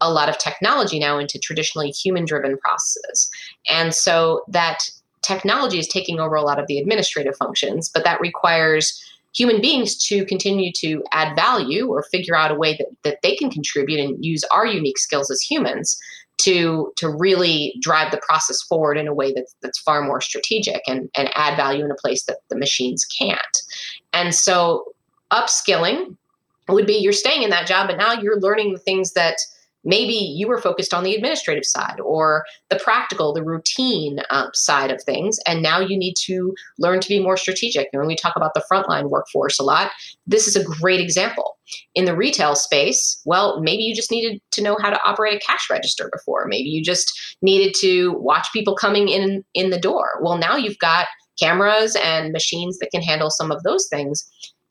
a 0.00 0.12
lot 0.12 0.28
of 0.28 0.38
technology 0.38 0.98
now 0.98 1.18
into 1.18 1.38
traditionally 1.38 1.90
human 1.90 2.24
driven 2.24 2.58
processes. 2.58 3.30
And 3.68 3.94
so 3.94 4.42
that 4.48 4.90
technology 5.26 5.78
is 5.78 5.88
taking 5.88 6.20
over 6.20 6.34
a 6.34 6.42
lot 6.42 6.58
of 6.58 6.66
the 6.66 6.78
administrative 6.78 7.36
functions, 7.36 7.88
but 7.88 8.04
that 8.04 8.20
requires 8.20 9.02
human 9.34 9.60
beings 9.60 9.96
to 10.06 10.24
continue 10.24 10.72
to 10.72 11.02
add 11.12 11.36
value 11.36 11.88
or 11.88 12.02
figure 12.04 12.34
out 12.34 12.50
a 12.50 12.54
way 12.54 12.74
that, 12.76 12.86
that 13.02 13.18
they 13.22 13.36
can 13.36 13.50
contribute 13.50 14.00
and 14.00 14.24
use 14.24 14.42
our 14.44 14.66
unique 14.66 14.98
skills 14.98 15.30
as 15.30 15.40
humans 15.42 15.98
to 16.38 16.92
to 16.96 17.08
really 17.08 17.74
drive 17.80 18.10
the 18.10 18.18
process 18.18 18.62
forward 18.62 18.98
in 18.98 19.08
a 19.08 19.14
way 19.14 19.32
that's 19.32 19.54
that's 19.62 19.78
far 19.78 20.02
more 20.02 20.20
strategic 20.20 20.82
and, 20.86 21.08
and 21.16 21.30
add 21.34 21.56
value 21.56 21.84
in 21.84 21.90
a 21.90 21.94
place 21.94 22.24
that 22.24 22.38
the 22.50 22.56
machines 22.56 23.04
can't. 23.04 23.56
And 24.12 24.34
so 24.34 24.92
upskilling 25.30 26.16
would 26.68 26.86
be 26.86 26.94
you're 26.94 27.12
staying 27.12 27.42
in 27.42 27.50
that 27.50 27.66
job, 27.66 27.88
but 27.88 27.96
now 27.96 28.12
you're 28.12 28.40
learning 28.40 28.72
the 28.72 28.78
things 28.78 29.12
that 29.12 29.36
maybe 29.86 30.12
you 30.12 30.48
were 30.48 30.60
focused 30.60 30.92
on 30.92 31.04
the 31.04 31.14
administrative 31.14 31.64
side 31.64 31.98
or 32.04 32.44
the 32.68 32.78
practical, 32.82 33.32
the 33.32 33.44
routine 33.44 34.18
um, 34.30 34.50
side 34.52 34.90
of 34.90 35.02
things. 35.02 35.38
And 35.46 35.62
now 35.62 35.80
you 35.80 35.96
need 35.96 36.14
to 36.24 36.54
learn 36.78 37.00
to 37.00 37.08
be 37.08 37.22
more 37.22 37.36
strategic. 37.36 37.88
And 37.92 38.00
when 38.00 38.08
we 38.08 38.16
talk 38.16 38.34
about 38.36 38.52
the 38.54 38.64
frontline 38.70 39.08
workforce 39.08 39.58
a 39.58 39.62
lot, 39.62 39.92
this 40.26 40.46
is 40.46 40.56
a 40.56 40.64
great 40.64 41.00
example. 41.00 41.56
In 41.94 42.04
the 42.04 42.16
retail 42.16 42.54
space, 42.54 43.20
well, 43.24 43.60
maybe 43.60 43.82
you 43.82 43.94
just 43.94 44.10
needed 44.10 44.40
to 44.52 44.62
know 44.62 44.76
how 44.80 44.90
to 44.90 45.00
operate 45.04 45.34
a 45.34 45.46
cash 45.46 45.70
register 45.70 46.10
before. 46.12 46.46
Maybe 46.46 46.68
you 46.68 46.82
just 46.82 47.36
needed 47.40 47.74
to 47.80 48.12
watch 48.18 48.48
people 48.52 48.74
coming 48.74 49.08
in 49.08 49.44
in 49.54 49.70
the 49.70 49.80
door. 49.80 50.20
Well, 50.20 50.36
now 50.36 50.56
you've 50.56 50.78
got 50.78 51.06
cameras 51.38 51.96
and 52.02 52.32
machines 52.32 52.78
that 52.78 52.90
can 52.90 53.02
handle 53.02 53.30
some 53.30 53.50
of 53.50 53.62
those 53.62 53.86
things 53.88 54.28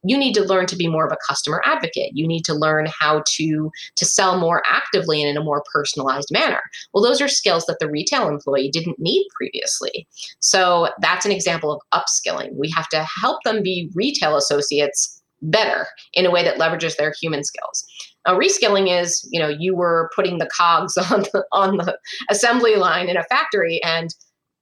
you 0.10 0.18
need 0.18 0.34
to 0.34 0.44
learn 0.44 0.66
to 0.68 0.76
be 0.76 0.88
more 0.88 1.06
of 1.06 1.12
a 1.12 1.18
customer 1.28 1.62
advocate. 1.66 2.12
You 2.14 2.28
need 2.28 2.44
to 2.46 2.54
learn 2.54 2.88
how 2.88 3.24
to 3.26 3.72
to 3.96 4.06
sell 4.06 4.40
more 4.40 4.62
actively 4.66 5.22
and 5.22 5.30
in 5.30 5.38
a 5.38 5.44
more 5.44 5.64
personalized 5.74 6.30
manner. 6.32 6.62
Well 6.94 7.04
those 7.04 7.22
are 7.22 7.28
skills 7.28 7.66
that 7.66 7.78
the 7.80 7.90
retail 7.90 8.28
employee 8.28 8.70
didn't 8.70 9.00
need 9.00 9.28
previously. 9.36 10.08
So 10.40 10.90
that's 11.02 11.26
an 11.26 11.32
example 11.32 11.72
of 11.72 11.82
upskilling. 11.94 12.54
We 12.56 12.72
have 12.76 12.90
to 12.90 13.06
help 13.22 13.40
them 13.44 13.64
be 13.64 13.90
retail 13.94 14.38
associates 14.38 15.22
better 15.42 15.88
in 16.14 16.26
a 16.26 16.32
way 16.32 16.44
that 16.44 16.58
leverages 16.58 16.96
their 16.98 17.14
human 17.20 17.44
skills. 17.44 17.86
Now, 18.26 18.38
reskilling 18.38 19.00
is, 19.00 19.28
you 19.32 19.40
know, 19.40 19.50
you 19.50 19.76
were 19.76 20.10
putting 20.16 20.40
the 20.40 20.50
cogs 20.56 20.98
on 21.12 21.22
the, 21.22 21.46
on 21.52 21.78
the 21.78 21.98
assembly 22.30 22.76
line 22.76 23.10
in 23.10 23.18
a 23.18 23.24
factory 23.24 23.82
and 23.84 24.14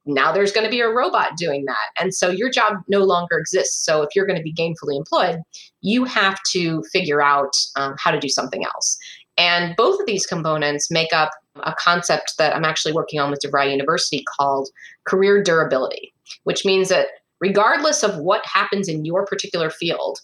now 0.06 0.32
there's 0.32 0.52
going 0.52 0.66
to 0.66 0.72
be 0.72 0.82
a 0.82 0.90
robot 0.90 1.38
doing 1.38 1.66
that. 1.66 2.02
And 2.02 2.14
so 2.14 2.30
your 2.30 2.50
job 2.50 2.78
no 2.88 3.00
longer 3.00 3.38
exists. 3.38 3.86
So 3.86 4.02
if 4.02 4.10
you're 4.16 4.26
going 4.26 4.38
to 4.38 4.44
be 4.44 4.54
gainfully 4.54 4.98
employed, 4.98 5.40
you 5.82 6.04
have 6.06 6.38
to 6.52 6.84
figure 6.92 7.22
out 7.22 7.56
um, 7.76 7.96
how 7.98 8.12
to 8.12 8.20
do 8.20 8.30
something 8.30 8.66
else. 8.66 8.98
And 9.38 9.76
both 9.76 10.00
of 10.00 10.06
these 10.06 10.26
components 10.26 10.92
make 10.92 11.14
up 11.14 11.32
a 11.64 11.74
concept 11.78 12.34
that 12.38 12.56
I'm 12.56 12.66
actually 12.66 12.94
working 12.94 13.20
on 13.20 13.32
with 13.32 13.40
DeVry 13.40 13.72
University 13.72 14.24
called 14.38 14.70
career 15.06 15.42
durability, 15.42 16.14
which 16.44 16.66
means 16.66 16.90
that 16.90 17.08
regardless 17.40 18.04
of 18.04 18.18
what 18.18 18.46
happens 18.46 18.88
in 18.88 19.06
your 19.06 19.26
particular 19.26 19.70
field, 19.70 20.20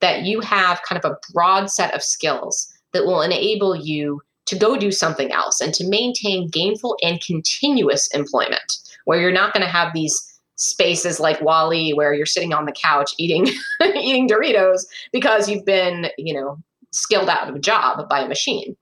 that 0.00 0.22
you 0.22 0.40
have 0.40 0.82
kind 0.88 1.02
of 1.02 1.10
a 1.10 1.16
broad 1.32 1.70
set 1.70 1.94
of 1.94 2.02
skills 2.02 2.72
that 2.92 3.04
will 3.04 3.22
enable 3.22 3.74
you 3.74 4.20
to 4.46 4.58
go 4.58 4.76
do 4.76 4.90
something 4.90 5.32
else 5.32 5.60
and 5.60 5.72
to 5.74 5.88
maintain 5.88 6.48
gainful 6.48 6.96
and 7.02 7.22
continuous 7.24 8.08
employment 8.08 8.72
where 9.04 9.20
you're 9.20 9.32
not 9.32 9.52
going 9.52 9.64
to 9.64 9.70
have 9.70 9.92
these 9.92 10.32
spaces 10.56 11.18
like 11.18 11.40
WALL-E 11.40 11.94
where 11.94 12.14
you're 12.14 12.26
sitting 12.26 12.52
on 12.52 12.66
the 12.66 12.72
couch 12.72 13.12
eating 13.18 13.48
eating 13.96 14.28
Doritos 14.28 14.82
because 15.12 15.48
you've 15.48 15.64
been, 15.64 16.08
you 16.18 16.34
know, 16.34 16.58
skilled 16.92 17.28
out 17.28 17.48
of 17.48 17.56
a 17.56 17.60
job 17.60 18.08
by 18.08 18.20
a 18.20 18.28
machine. 18.28 18.76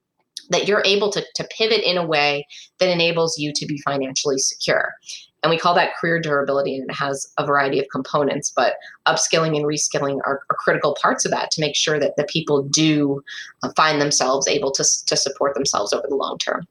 That 0.50 0.66
you're 0.66 0.82
able 0.84 1.12
to, 1.12 1.24
to 1.36 1.48
pivot 1.56 1.82
in 1.84 1.96
a 1.96 2.04
way 2.04 2.44
that 2.80 2.88
enables 2.88 3.38
you 3.38 3.52
to 3.54 3.66
be 3.66 3.78
financially 3.78 4.38
secure. 4.38 4.92
And 5.42 5.50
we 5.50 5.58
call 5.58 5.74
that 5.74 5.96
career 5.96 6.20
durability, 6.20 6.76
and 6.76 6.90
it 6.90 6.94
has 6.94 7.32
a 7.38 7.46
variety 7.46 7.78
of 7.78 7.86
components, 7.90 8.52
but 8.54 8.74
upskilling 9.06 9.56
and 9.56 9.64
reskilling 9.64 10.18
are, 10.26 10.42
are 10.50 10.56
critical 10.58 10.96
parts 11.00 11.24
of 11.24 11.30
that 11.30 11.50
to 11.52 11.60
make 11.60 11.76
sure 11.76 11.98
that 11.98 12.16
the 12.16 12.24
people 12.24 12.62
do 12.64 13.22
uh, 13.62 13.70
find 13.76 14.00
themselves 14.00 14.46
able 14.48 14.70
to, 14.72 14.84
to 15.06 15.16
support 15.16 15.54
themselves 15.54 15.92
over 15.92 16.06
the 16.08 16.16
long 16.16 16.36
term. 16.38 16.66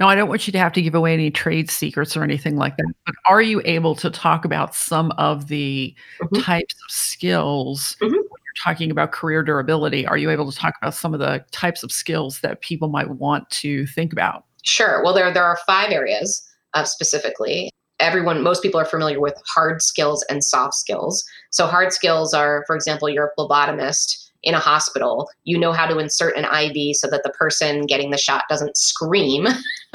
Now, 0.00 0.08
I 0.08 0.14
don't 0.14 0.28
want 0.28 0.46
you 0.46 0.52
to 0.52 0.58
have 0.58 0.72
to 0.72 0.82
give 0.82 0.94
away 0.94 1.12
any 1.12 1.30
trade 1.30 1.70
secrets 1.70 2.16
or 2.16 2.22
anything 2.22 2.56
like 2.56 2.76
that, 2.76 2.92
but 3.06 3.14
are 3.26 3.42
you 3.42 3.62
able 3.64 3.94
to 3.96 4.10
talk 4.10 4.44
about 4.44 4.74
some 4.74 5.10
of 5.12 5.48
the 5.48 5.94
mm-hmm. 6.22 6.40
types 6.40 6.74
of 6.74 6.90
skills 6.90 7.96
mm-hmm. 8.00 8.14
when 8.14 8.22
you're 8.22 8.64
talking 8.64 8.90
about 8.90 9.12
career 9.12 9.42
durability? 9.42 10.06
Are 10.06 10.16
you 10.16 10.30
able 10.30 10.50
to 10.50 10.56
talk 10.56 10.74
about 10.80 10.94
some 10.94 11.14
of 11.14 11.20
the 11.20 11.44
types 11.50 11.82
of 11.82 11.92
skills 11.92 12.40
that 12.40 12.60
people 12.60 12.88
might 12.88 13.10
want 13.10 13.48
to 13.50 13.86
think 13.86 14.12
about? 14.12 14.44
Sure. 14.64 15.02
Well, 15.02 15.14
there, 15.14 15.32
there 15.32 15.44
are 15.44 15.58
five 15.66 15.90
areas 15.90 16.42
uh, 16.74 16.84
specifically. 16.84 17.70
Everyone, 18.00 18.42
most 18.42 18.62
people 18.62 18.80
are 18.80 18.84
familiar 18.84 19.20
with 19.20 19.34
hard 19.46 19.82
skills 19.82 20.24
and 20.28 20.42
soft 20.42 20.74
skills. 20.74 21.24
So, 21.50 21.66
hard 21.66 21.92
skills 21.92 22.34
are, 22.34 22.64
for 22.66 22.74
example, 22.74 23.08
you're 23.08 23.32
a 23.36 23.40
phlebotomist 23.40 24.30
in 24.42 24.54
a 24.54 24.58
hospital, 24.58 25.30
you 25.44 25.58
know 25.58 25.72
how 25.72 25.86
to 25.86 25.98
insert 25.98 26.36
an 26.36 26.44
IV 26.44 26.96
so 26.96 27.08
that 27.08 27.22
the 27.22 27.30
person 27.30 27.86
getting 27.86 28.10
the 28.10 28.18
shot 28.18 28.44
doesn't 28.48 28.76
scream. 28.76 29.46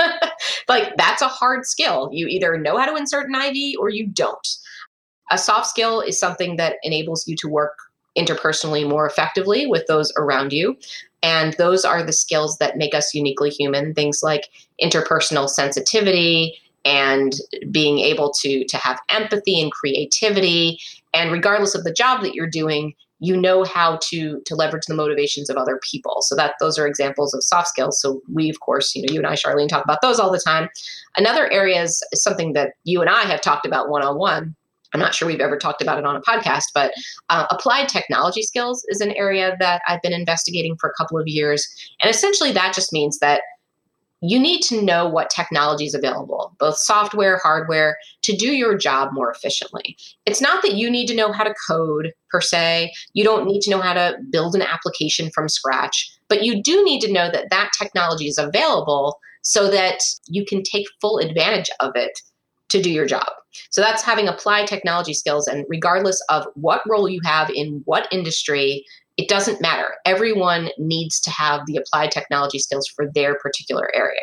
like 0.67 0.95
that's 0.97 1.21
a 1.21 1.27
hard 1.27 1.65
skill. 1.65 2.09
You 2.11 2.27
either 2.27 2.57
know 2.57 2.77
how 2.77 2.85
to 2.85 2.95
insert 2.95 3.27
an 3.27 3.35
IV 3.35 3.75
or 3.79 3.89
you 3.89 4.07
don't. 4.07 4.47
A 5.31 5.37
soft 5.37 5.67
skill 5.67 5.99
is 5.99 6.19
something 6.19 6.55
that 6.55 6.77
enables 6.83 7.27
you 7.27 7.35
to 7.37 7.49
work 7.49 7.73
interpersonally 8.17 8.87
more 8.87 9.05
effectively 9.05 9.67
with 9.67 9.85
those 9.87 10.11
around 10.17 10.51
you. 10.51 10.75
And 11.21 11.53
those 11.53 11.83
are 11.83 12.03
the 12.03 12.13
skills 12.13 12.57
that 12.57 12.77
make 12.77 12.95
us 12.95 13.13
uniquely 13.13 13.49
human. 13.49 13.93
Things 13.93 14.21
like 14.23 14.49
interpersonal 14.81 15.49
sensitivity 15.49 16.57
and 16.85 17.33
being 17.69 17.99
able 17.99 18.31
to, 18.31 18.65
to 18.65 18.77
have 18.77 18.99
empathy 19.09 19.61
and 19.61 19.71
creativity. 19.71 20.79
And 21.13 21.31
regardless 21.31 21.75
of 21.75 21.83
the 21.83 21.91
job 21.91 22.21
that 22.21 22.33
you're 22.33 22.49
doing, 22.49 22.93
you 23.19 23.35
know 23.35 23.63
how 23.63 23.97
to 24.03 24.41
to 24.45 24.55
leverage 24.55 24.85
the 24.87 24.93
motivations 24.93 25.49
of 25.49 25.57
other 25.57 25.79
people. 25.89 26.17
So 26.21 26.35
that 26.35 26.55
those 26.59 26.77
are 26.77 26.87
examples 26.87 27.33
of 27.33 27.43
soft 27.43 27.67
skills. 27.69 27.99
So 27.99 28.21
we 28.31 28.49
of 28.49 28.59
course 28.59 28.95
you 28.95 29.01
know 29.01 29.13
you 29.13 29.19
and 29.19 29.27
i 29.27 29.33
Sharlyn 29.33 29.67
talk 29.67 29.83
about 29.83 30.01
those 30.01 30.19
all 30.19 30.31
the 30.31 30.39
time. 30.39 30.69
Another 31.17 31.51
area 31.51 31.81
is, 31.81 32.03
something 32.13 32.53
that 32.53 32.73
you 32.83 33.01
and 33.01 33.09
i 33.09 33.23
have 33.23 33.41
talked 33.41 33.65
about 33.65 33.89
one-on-one. 33.89 34.55
I'm 34.93 34.99
not 34.99 35.13
sure 35.13 35.27
we've 35.27 35.39
ever 35.39 35.57
talked 35.57 35.81
about 35.81 35.99
it 35.99 36.05
on 36.05 36.15
a 36.15 36.21
podcast 36.21 36.65
but 36.73 36.91
uh, 37.29 37.45
applied 37.51 37.89
technology 37.89 38.41
skills 38.41 38.85
is 38.89 39.01
an 39.01 39.11
area 39.11 39.55
that 39.59 39.81
i've 39.87 40.01
been 40.01 40.13
investigating 40.13 40.75
for 40.77 40.89
a 40.89 40.93
couple 40.93 41.17
of 41.19 41.27
years. 41.27 41.67
And 42.01 42.09
essentially 42.09 42.51
that 42.53 42.73
just 42.73 42.93
means 42.93 43.19
that 43.19 43.41
you 44.21 44.39
need 44.39 44.61
to 44.63 44.81
know 44.81 45.07
what 45.07 45.29
technology 45.29 45.85
is 45.85 45.93
available, 45.93 46.55
both 46.59 46.77
software, 46.77 47.37
hardware, 47.37 47.97
to 48.23 48.35
do 48.35 48.55
your 48.55 48.77
job 48.77 49.09
more 49.13 49.31
efficiently. 49.31 49.95
It's 50.25 50.41
not 50.41 50.63
that 50.63 50.73
you 50.73 50.89
need 50.89 51.07
to 51.07 51.15
know 51.15 51.31
how 51.31 51.43
to 51.43 51.53
code 51.67 52.11
per 52.31 52.41
se. 52.41 52.91
You 53.13 53.23
don't 53.23 53.45
need 53.45 53.61
to 53.61 53.69
know 53.69 53.81
how 53.81 53.93
to 53.93 54.17
build 54.31 54.55
an 54.55 54.63
application 54.63 55.29
from 55.33 55.49
scratch, 55.49 56.11
but 56.29 56.43
you 56.43 56.61
do 56.63 56.83
need 56.83 57.01
to 57.01 57.11
know 57.11 57.29
that 57.31 57.49
that 57.51 57.71
technology 57.79 58.27
is 58.27 58.37
available 58.37 59.19
so 59.43 59.69
that 59.69 59.99
you 60.27 60.45
can 60.45 60.63
take 60.63 60.87
full 60.99 61.19
advantage 61.19 61.69
of 61.79 61.91
it 61.95 62.19
to 62.69 62.81
do 62.81 62.91
your 62.91 63.05
job. 63.05 63.27
So 63.69 63.81
that's 63.81 64.03
having 64.03 64.27
applied 64.27 64.67
technology 64.67 65.13
skills. 65.13 65.47
And 65.47 65.65
regardless 65.69 66.21
of 66.29 66.45
what 66.55 66.81
role 66.87 67.07
you 67.07 67.21
have 67.23 67.49
in 67.49 67.81
what 67.85 68.07
industry, 68.11 68.83
it 69.17 69.27
doesn't 69.27 69.61
matter. 69.61 69.95
Everyone 70.05 70.69
needs 70.77 71.19
to 71.21 71.31
have 71.31 71.61
the 71.65 71.75
applied 71.75 72.11
technology 72.11 72.59
skills 72.59 72.87
for 72.87 73.09
their 73.13 73.35
particular 73.39 73.89
area. 73.95 74.21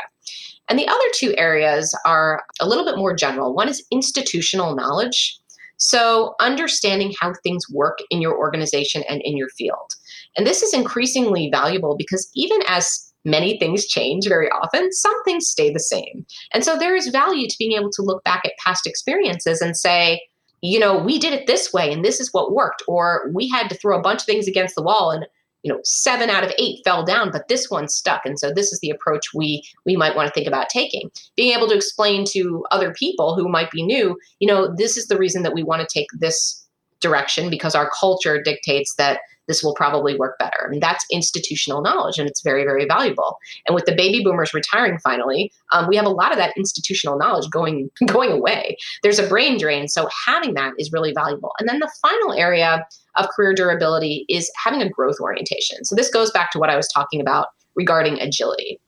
And 0.69 0.79
the 0.79 0.89
other 0.89 1.05
two 1.15 1.35
areas 1.37 1.97
are 2.07 2.43
a 2.61 2.67
little 2.67 2.85
bit 2.85 2.97
more 2.97 3.15
general. 3.15 3.55
One 3.55 3.69
is 3.69 3.85
institutional 3.91 4.75
knowledge. 4.75 5.39
So, 5.77 6.35
understanding 6.41 7.13
how 7.21 7.35
things 7.43 7.65
work 7.69 7.99
in 8.09 8.23
your 8.23 8.39
organization 8.39 9.03
and 9.09 9.21
in 9.25 9.37
your 9.37 9.49
field. 9.51 9.91
And 10.37 10.47
this 10.47 10.63
is 10.63 10.73
increasingly 10.73 11.51
valuable 11.51 11.97
because 11.97 12.31
even 12.35 12.61
as 12.69 13.13
many 13.25 13.59
things 13.59 13.87
change 13.87 14.29
very 14.29 14.49
often, 14.51 14.93
some 14.93 15.25
things 15.25 15.49
stay 15.49 15.73
the 15.73 15.81
same. 15.81 16.25
And 16.53 16.65
so, 16.65 16.79
there 16.79 16.95
is 16.95 17.09
value 17.09 17.49
to 17.49 17.57
being 17.59 17.73
able 17.73 17.91
to 17.91 18.03
look 18.03 18.23
back 18.23 18.43
at 18.45 18.53
past 18.65 18.87
experiences 18.87 19.61
and 19.61 19.77
say, 19.77 20.23
you 20.64 20.78
know, 20.78 20.97
we 20.97 21.18
did 21.18 21.35
it 21.35 21.47
this 21.47 21.73
way 21.73 21.92
and 21.92 22.02
this 22.04 22.21
is 22.21 22.33
what 22.33 22.54
worked, 22.54 22.83
or 22.88 23.30
we 23.35 23.49
had 23.49 23.68
to 23.68 23.76
throw 23.76 23.99
a 23.99 24.02
bunch 24.02 24.23
of 24.23 24.26
things 24.26 24.49
against 24.49 24.75
the 24.75 24.83
wall 24.83 25.11
and 25.11 25.26
you 25.62 25.73
know 25.73 25.80
seven 25.85 26.28
out 26.28 26.44
of 26.44 26.52
eight 26.59 26.80
fell 26.85 27.04
down 27.04 27.30
but 27.30 27.49
this 27.49 27.71
one 27.71 27.88
stuck. 27.88 28.23
And 28.25 28.38
so 28.38 28.50
this 28.50 28.73
is 28.73 28.80
the 28.80 28.90
approach 28.90 29.35
we 29.35 29.62
we 29.85 29.97
might 29.97 30.16
want 30.16 30.26
to 30.26 30.33
think 30.33 30.47
about 30.47 30.68
taking. 30.68 31.11
Being 31.37 31.56
able 31.56 31.68
to 31.68 31.76
explain 31.76 32.25
to 32.30 32.64
other 32.71 32.92
people 32.94 33.35
who 33.35 33.49
might 33.49 33.71
be 33.71 33.83
new 33.83 34.18
you 34.40 34.49
know 34.49 34.75
this 34.75 34.97
is 34.97 35.09
the 35.09 35.18
reason 35.18 35.42
that 35.42 35.54
we 35.54 35.62
want 35.62 35.83
to 35.83 35.99
take 35.99 36.09
this 36.18 36.66
direction 37.00 37.50
because 37.50 37.75
our 37.75 37.90
culture 37.99 38.42
dictates 38.42 38.94
that 38.94 39.21
this 39.47 39.63
will 39.63 39.75
probably 39.75 40.17
work 40.17 40.39
better. 40.39 40.67
I 40.67 40.71
mean, 40.71 40.81
that's 40.81 41.05
institutional 41.11 41.83
knowledge 41.83 42.19
and 42.19 42.29
it's 42.29 42.43
very, 42.43 42.65
very 42.65 42.87
valuable. 42.87 43.39
And 43.67 43.75
with 43.75 43.85
the 43.85 43.95
baby 43.95 44.23
boomers 44.25 44.55
retiring 44.55 44.99
finally, 44.99 45.53
um, 45.73 45.89
we 45.89 45.97
have 45.97 46.07
a 46.07 46.11
lot 46.11 46.33
of 46.33 46.39
that 46.39 46.55
institutional 46.57 47.19
knowledge 47.19 47.51
going, 47.51 47.91
going 48.07 48.31
away. 48.31 48.77
There's 49.03 49.19
a 49.19 49.27
brain 49.27 49.59
drain. 49.59 49.89
So 49.89 50.09
having 50.27 50.55
that 50.55 50.73
is 50.79 50.93
really 50.93 51.13
valuable. 51.13 51.53
And 51.59 51.69
then 51.69 51.81
the 51.81 51.93
final 52.03 52.33
area 52.33 52.87
of 53.17 53.29
career 53.35 53.55
durability 53.55 54.25
is 54.29 54.51
having 54.63 54.83
a 54.83 54.89
growth 54.89 55.17
orientation. 55.21 55.85
So 55.85 55.95
this 55.95 56.11
goes 56.11 56.31
back 56.31 56.51
to 56.53 56.59
what 56.59 56.71
I 56.71 56.77
was 56.77 56.89
talking 56.89 57.21
about 57.21 57.49
regarding 57.77 58.21
agility 58.21 58.81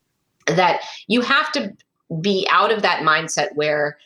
that 0.47 0.81
you 1.09 1.21
have 1.21 1.51
to 1.53 1.73
be 2.21 2.47
out 2.51 2.73
of 2.73 2.83
that 2.83 3.03
mindset 3.03 3.49
where 3.55 3.99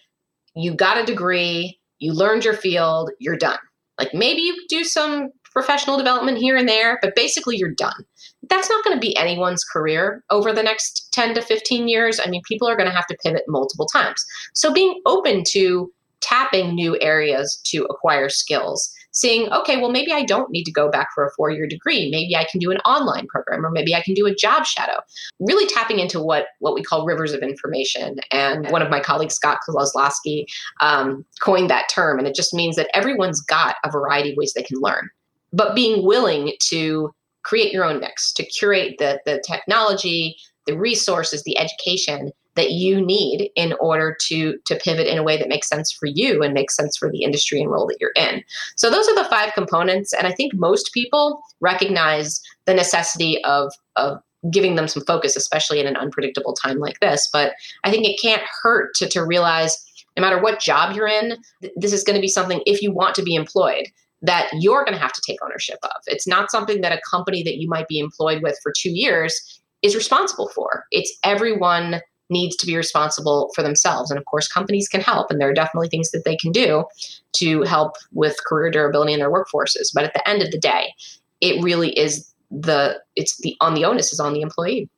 you 0.55 0.75
got 0.75 0.99
a 0.99 1.05
degree, 1.05 1.79
you 1.99 2.13
learned 2.13 2.45
your 2.45 2.55
field, 2.55 3.11
you're 3.19 3.37
done. 3.37 3.59
Like 3.99 4.15
maybe 4.15 4.41
you 4.41 4.57
do 4.69 4.85
some 4.85 5.31
professional 5.51 5.97
development 5.97 6.39
here 6.39 6.57
and 6.57 6.69
there, 6.69 6.99
but 7.03 7.15
basically 7.15 7.57
you're 7.57 7.75
done. 7.75 8.05
That's 8.49 8.71
not 8.71 8.85
going 8.85 8.97
to 8.97 9.01
be 9.01 9.17
anyone's 9.17 9.65
career 9.65 10.25
over 10.31 10.53
the 10.53 10.63
next 10.63 11.13
10 11.13 11.35
to 11.35 11.43
15 11.43 11.89
years. 11.89 12.21
I 12.25 12.29
mean, 12.29 12.43
people 12.49 12.69
are 12.69 12.77
going 12.77 12.89
to 12.89 12.95
have 12.95 13.07
to 13.09 13.17
pivot 13.23 13.43
multiple 13.49 13.87
times. 13.87 14.25
So 14.55 14.73
being 14.73 15.01
open 15.07 15.45
to 15.49 15.93
tapping 16.21 16.75
new 16.75 16.99
areas 17.01 17.61
to 17.65 17.85
acquire 17.85 18.29
skills 18.29 18.95
seeing, 19.13 19.53
okay, 19.53 19.77
well, 19.77 19.91
maybe 19.91 20.13
I 20.13 20.25
don't 20.25 20.51
need 20.51 20.65
to 20.65 20.73
go 20.73 20.91
back 20.91 21.09
for 21.15 21.27
a 21.27 21.31
four 21.37 21.51
year 21.51 21.67
degree. 21.67 22.11
Maybe 22.11 22.37
I 22.37 22.47
can 22.51 22.61
do 22.61 22.71
an 22.71 22.79
online 22.79 23.27
program 23.27 23.65
or 23.65 23.71
maybe 23.71 23.95
I 23.95 24.03
can 24.03 24.15
do 24.15 24.27
a 24.27 24.35
job 24.35 24.65
shadow. 24.65 25.01
Really 25.41 25.67
tapping 25.67 25.99
into 25.99 26.21
what, 26.21 26.47
what 26.61 26.75
we 26.75 26.83
call 26.83 27.05
rivers 27.05 27.33
of 27.33 27.41
information. 27.41 28.21
And 28.31 28.71
one 28.71 28.83
of 28.83 28.91
my 28.91 29.01
colleagues, 29.01 29.35
Scott 29.35 29.59
Kozlowski, 29.69 30.45
um, 30.81 31.25
coined 31.41 31.71
that 31.71 31.89
term. 31.89 32.19
And 32.19 32.29
it 32.29 32.35
just 32.35 32.55
means 32.55 32.77
that 32.77 32.89
everyone's 32.95 33.41
got 33.41 33.77
a 33.85 33.91
variety 33.91 34.31
of 34.31 34.37
ways 34.37 34.53
they 34.55 34.63
can 34.63 34.79
learn 34.81 35.11
but 35.53 35.75
being 35.75 36.05
willing 36.05 36.53
to 36.69 37.11
create 37.43 37.73
your 37.73 37.85
own 37.85 38.01
mix, 38.01 38.33
to 38.35 38.45
curate 38.45 38.97
the, 38.99 39.21
the 39.25 39.43
technology, 39.47 40.37
the 40.67 40.79
resources, 40.79 41.43
the 41.43 41.59
education 41.59 42.33
that 42.57 42.73
you 42.73 43.05
need 43.05 43.51
in 43.55 43.75
order 43.81 44.17
to 44.29 44.59
to 44.67 44.77
pivot 44.77 45.07
in 45.07 45.19
a 45.19 45.23
way 45.23 45.37
that 45.37 45.49
makes 45.49 45.69
sense 45.69 45.93
for 45.93 46.07
you 46.07 46.43
and 46.43 46.53
makes 46.53 46.77
sense 46.77 46.97
for 46.97 47.11
the 47.11 47.23
industry 47.23 47.61
and 47.61 47.71
role 47.71 47.87
that 47.87 47.97
you're 48.01 48.13
in. 48.17 48.43
So 48.77 48.91
those 48.91 49.09
are 49.09 49.15
the 49.15 49.29
five 49.31 49.53
components 49.55 50.13
and 50.13 50.27
I 50.27 50.33
think 50.33 50.53
most 50.55 50.93
people 50.93 51.41
recognize 51.61 52.41
the 52.67 52.75
necessity 52.75 53.43
of 53.45 53.73
of 53.97 54.19
giving 54.51 54.75
them 54.75 54.89
some 54.89 55.05
focus 55.05 55.37
especially 55.37 55.81
in 55.81 55.87
an 55.87 55.97
unpredictable 55.97 56.55
time 56.55 56.79
like 56.79 56.99
this, 57.01 57.29
but 57.33 57.53
I 57.85 57.91
think 57.91 58.07
it 58.07 58.21
can't 58.21 58.43
hurt 58.63 58.95
to 58.97 59.09
to 59.09 59.25
realize 59.25 59.77
no 60.17 60.23
matter 60.23 60.41
what 60.41 60.61
job 60.61 60.97
you're 60.97 61.07
in, 61.07 61.37
this 61.77 61.93
is 61.93 62.03
going 62.03 62.17
to 62.17 62.21
be 62.21 62.29
something 62.29 62.63
if 62.67 62.83
you 62.83 62.93
want 62.93 63.15
to 63.15 63.23
be 63.23 63.37
employed 63.37 63.87
that 64.23 64.51
you're 64.59 64.85
going 64.85 64.95
to 64.95 65.01
have 65.01 65.13
to 65.13 65.23
take 65.27 65.39
ownership 65.43 65.79
of. 65.83 66.03
It's 66.07 66.27
not 66.27 66.51
something 66.51 66.81
that 66.83 66.93
a 66.93 67.01
company 67.11 67.43
that 67.43 67.57
you 67.57 67.69
might 67.69 67.89
be 67.89 67.99
employed 67.99 68.43
with 68.43 68.59
for 68.63 68.73
two 68.77 68.91
years 68.91 69.61
is 69.83 69.95
responsible 69.95 70.51
for. 70.55 70.85
It's 70.91 71.17
everyone 71.25 72.01
needs 72.29 72.55
to 72.57 72.67
be 72.67 72.77
responsible 72.77 73.51
for 73.55 73.63
themselves. 73.63 74.11
And 74.11 74.19
of 74.19 74.25
course, 74.25 74.47
companies 74.47 74.89
can 74.89 75.01
help, 75.01 75.31
and 75.31 75.41
there 75.41 75.49
are 75.49 75.55
definitely 75.55 75.89
things 75.89 76.11
that 76.13 76.23
they 76.25 76.37
can 76.37 76.53
do 76.53 76.85
to 77.33 77.63
help 77.63 77.97
with 78.13 78.37
career 78.47 78.71
durability 78.71 79.13
in 79.13 79.19
their 79.19 79.33
workforces. 79.33 79.91
But 79.93 80.05
at 80.05 80.15
the 80.15 80.27
end 80.29 80.43
of 80.43 80.51
the 80.51 80.59
day, 80.59 80.93
it 81.41 81.63
really 81.63 81.99
is 81.99 82.33
the 82.51 83.01
it's 83.17 83.39
the 83.39 83.57
on 83.61 83.75
the 83.75 83.85
onus 83.85 84.13
is 84.13 84.21
on 84.21 84.33
the 84.33 84.43
employee. 84.43 84.89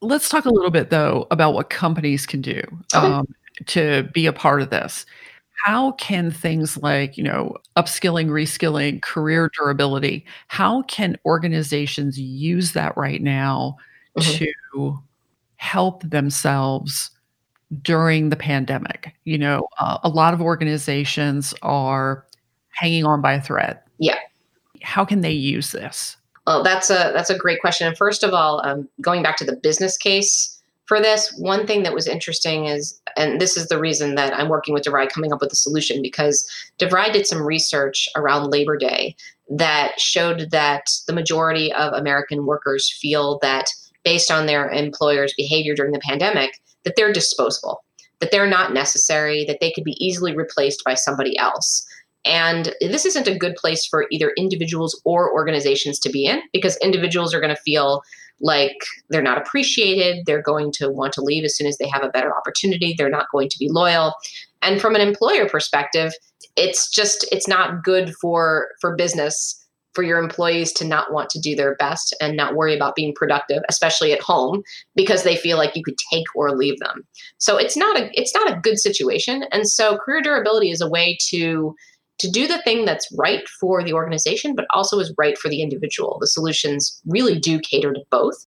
Let's 0.00 0.28
talk 0.28 0.44
a 0.44 0.50
little 0.50 0.70
bit 0.70 0.90
though 0.90 1.26
about 1.30 1.54
what 1.54 1.70
companies 1.70 2.24
can 2.24 2.40
do 2.40 2.62
Okay. 2.94 3.06
um, 3.06 3.26
to 3.66 4.08
be 4.12 4.26
a 4.26 4.32
part 4.32 4.62
of 4.62 4.70
this. 4.70 5.04
How 5.64 5.92
can 5.92 6.30
things 6.30 6.76
like, 6.76 7.16
you 7.16 7.24
know, 7.24 7.56
upskilling, 7.76 8.28
reskilling, 8.28 9.02
career 9.02 9.50
durability, 9.58 10.24
how 10.48 10.82
can 10.82 11.16
organizations 11.24 12.18
use 12.18 12.72
that 12.72 12.96
right 12.96 13.20
now 13.22 13.76
Mhm. 14.16 14.46
to 14.72 14.98
help 15.56 16.02
themselves 16.08 17.10
during 17.82 18.30
the 18.30 18.36
pandemic? 18.36 19.12
You 19.24 19.38
know, 19.38 19.68
uh, 19.78 19.98
a 20.02 20.08
lot 20.08 20.32
of 20.32 20.40
organizations 20.40 21.52
are 21.62 22.24
hanging 22.70 23.04
on 23.04 23.20
by 23.20 23.34
a 23.34 23.42
thread. 23.42 23.78
Yeah. 23.98 24.18
How 24.82 25.04
can 25.04 25.20
they 25.22 25.32
use 25.32 25.72
this? 25.72 26.16
Well, 26.46 26.62
that's 26.62 26.88
a 26.88 27.10
that's 27.12 27.30
a 27.30 27.36
great 27.36 27.60
question. 27.60 27.88
And 27.88 27.96
first 27.96 28.22
of 28.22 28.32
all, 28.32 28.64
um, 28.64 28.88
going 29.00 29.22
back 29.22 29.36
to 29.38 29.44
the 29.44 29.56
business 29.56 29.98
case 29.98 30.57
for 30.88 31.00
this, 31.00 31.32
one 31.36 31.66
thing 31.66 31.82
that 31.82 31.94
was 31.94 32.08
interesting 32.08 32.64
is, 32.64 32.98
and 33.14 33.40
this 33.40 33.58
is 33.58 33.68
the 33.68 33.78
reason 33.78 34.14
that 34.14 34.34
I'm 34.34 34.48
working 34.48 34.72
with 34.72 34.84
DeVry 34.84 35.10
coming 35.10 35.32
up 35.34 35.40
with 35.42 35.52
a 35.52 35.56
solution 35.56 36.00
because 36.00 36.48
DeVry 36.78 37.12
did 37.12 37.26
some 37.26 37.42
research 37.42 38.08
around 38.16 38.50
Labor 38.50 38.78
Day 38.78 39.14
that 39.50 40.00
showed 40.00 40.50
that 40.50 40.86
the 41.06 41.12
majority 41.12 41.72
of 41.74 41.92
American 41.92 42.46
workers 42.46 42.90
feel 42.90 43.38
that 43.42 43.66
based 44.02 44.30
on 44.30 44.46
their 44.46 44.70
employer's 44.70 45.34
behavior 45.36 45.74
during 45.74 45.92
the 45.92 46.00
pandemic, 46.00 46.58
that 46.84 46.96
they're 46.96 47.12
disposable, 47.12 47.84
that 48.20 48.30
they're 48.30 48.46
not 48.46 48.72
necessary, 48.72 49.44
that 49.44 49.60
they 49.60 49.70
could 49.70 49.84
be 49.84 50.04
easily 50.04 50.34
replaced 50.34 50.82
by 50.84 50.94
somebody 50.94 51.36
else. 51.38 51.86
And 52.24 52.74
this 52.80 53.06
isn't 53.06 53.28
a 53.28 53.38
good 53.38 53.54
place 53.56 53.86
for 53.86 54.06
either 54.10 54.32
individuals 54.36 55.00
or 55.04 55.32
organizations 55.32 55.98
to 56.00 56.10
be 56.10 56.26
in 56.26 56.42
because 56.52 56.76
individuals 56.78 57.32
are 57.32 57.40
going 57.40 57.54
to 57.54 57.62
feel 57.62 58.02
like 58.40 58.76
they're 59.08 59.22
not 59.22 59.38
appreciated. 59.38 60.24
They're 60.26 60.42
going 60.42 60.72
to 60.72 60.90
want 60.90 61.12
to 61.14 61.22
leave 61.22 61.44
as 61.44 61.56
soon 61.56 61.66
as 61.66 61.78
they 61.78 61.88
have 61.88 62.04
a 62.04 62.10
better 62.10 62.36
opportunity. 62.36 62.94
They're 62.96 63.08
not 63.10 63.26
going 63.32 63.48
to 63.48 63.58
be 63.58 63.68
loyal. 63.70 64.14
And 64.62 64.80
from 64.80 64.94
an 64.94 65.00
employer 65.00 65.48
perspective, 65.48 66.12
it's 66.56 66.90
just 66.90 67.24
it's 67.32 67.48
not 67.48 67.82
good 67.84 68.14
for 68.20 68.68
for 68.80 68.96
business 68.96 69.54
for 69.94 70.02
your 70.04 70.18
employees 70.18 70.72
to 70.72 70.84
not 70.84 71.12
want 71.12 71.28
to 71.30 71.40
do 71.40 71.56
their 71.56 71.74
best 71.76 72.14
and 72.20 72.36
not 72.36 72.54
worry 72.54 72.72
about 72.72 72.94
being 72.94 73.12
productive, 73.14 73.62
especially 73.68 74.12
at 74.12 74.20
home, 74.20 74.62
because 74.94 75.24
they 75.24 75.34
feel 75.34 75.56
like 75.56 75.74
you 75.74 75.82
could 75.82 75.96
take 76.12 76.26
or 76.36 76.56
leave 76.56 76.78
them. 76.78 77.04
So 77.38 77.56
it's 77.56 77.76
not 77.76 77.98
a 77.98 78.10
it's 78.12 78.34
not 78.34 78.50
a 78.50 78.60
good 78.60 78.78
situation. 78.78 79.44
And 79.50 79.68
so 79.68 79.98
career 79.98 80.22
durability 80.22 80.70
is 80.70 80.80
a 80.80 80.88
way 80.88 81.16
to 81.30 81.74
to 82.18 82.30
do 82.30 82.46
the 82.46 82.60
thing 82.62 82.84
that's 82.84 83.08
right 83.16 83.48
for 83.60 83.82
the 83.82 83.92
organization, 83.92 84.54
but 84.54 84.66
also 84.74 84.98
is 84.98 85.14
right 85.16 85.38
for 85.38 85.48
the 85.48 85.62
individual. 85.62 86.18
The 86.20 86.26
solutions 86.26 87.00
really 87.06 87.38
do 87.38 87.60
cater 87.60 87.92
to 87.92 88.00
both. 88.10 88.46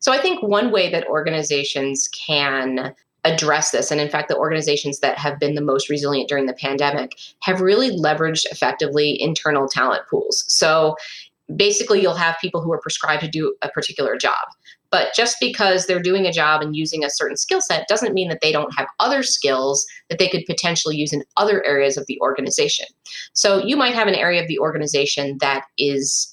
So 0.00 0.12
I 0.12 0.18
think 0.18 0.42
one 0.42 0.70
way 0.70 0.90
that 0.90 1.06
organizations 1.06 2.08
can 2.08 2.94
address 3.24 3.70
this, 3.70 3.90
and 3.90 4.00
in 4.00 4.10
fact, 4.10 4.28
the 4.28 4.36
organizations 4.36 5.00
that 5.00 5.16
have 5.16 5.40
been 5.40 5.54
the 5.54 5.62
most 5.62 5.88
resilient 5.88 6.28
during 6.28 6.44
the 6.44 6.52
pandemic 6.52 7.16
have 7.40 7.62
really 7.62 7.90
leveraged 7.90 8.44
effectively 8.50 9.18
internal 9.20 9.66
talent 9.66 10.02
pools. 10.10 10.44
So 10.48 10.96
basically, 11.56 12.02
you'll 12.02 12.14
have 12.16 12.36
people 12.40 12.60
who 12.60 12.70
are 12.72 12.80
prescribed 12.80 13.22
to 13.22 13.28
do 13.28 13.54
a 13.62 13.70
particular 13.70 14.18
job. 14.18 14.44
But 14.94 15.12
just 15.12 15.38
because 15.40 15.86
they're 15.86 16.00
doing 16.00 16.24
a 16.24 16.30
job 16.30 16.62
and 16.62 16.76
using 16.76 17.02
a 17.02 17.10
certain 17.10 17.36
skill 17.36 17.60
set 17.60 17.88
doesn't 17.88 18.14
mean 18.14 18.28
that 18.28 18.38
they 18.40 18.52
don't 18.52 18.72
have 18.78 18.86
other 19.00 19.24
skills 19.24 19.84
that 20.08 20.20
they 20.20 20.28
could 20.28 20.44
potentially 20.46 20.94
use 20.94 21.12
in 21.12 21.24
other 21.36 21.66
areas 21.66 21.96
of 21.96 22.06
the 22.06 22.16
organization. 22.20 22.86
So 23.32 23.58
you 23.58 23.76
might 23.76 23.92
have 23.94 24.06
an 24.06 24.14
area 24.14 24.40
of 24.40 24.46
the 24.46 24.60
organization 24.60 25.38
that 25.40 25.64
is 25.78 26.32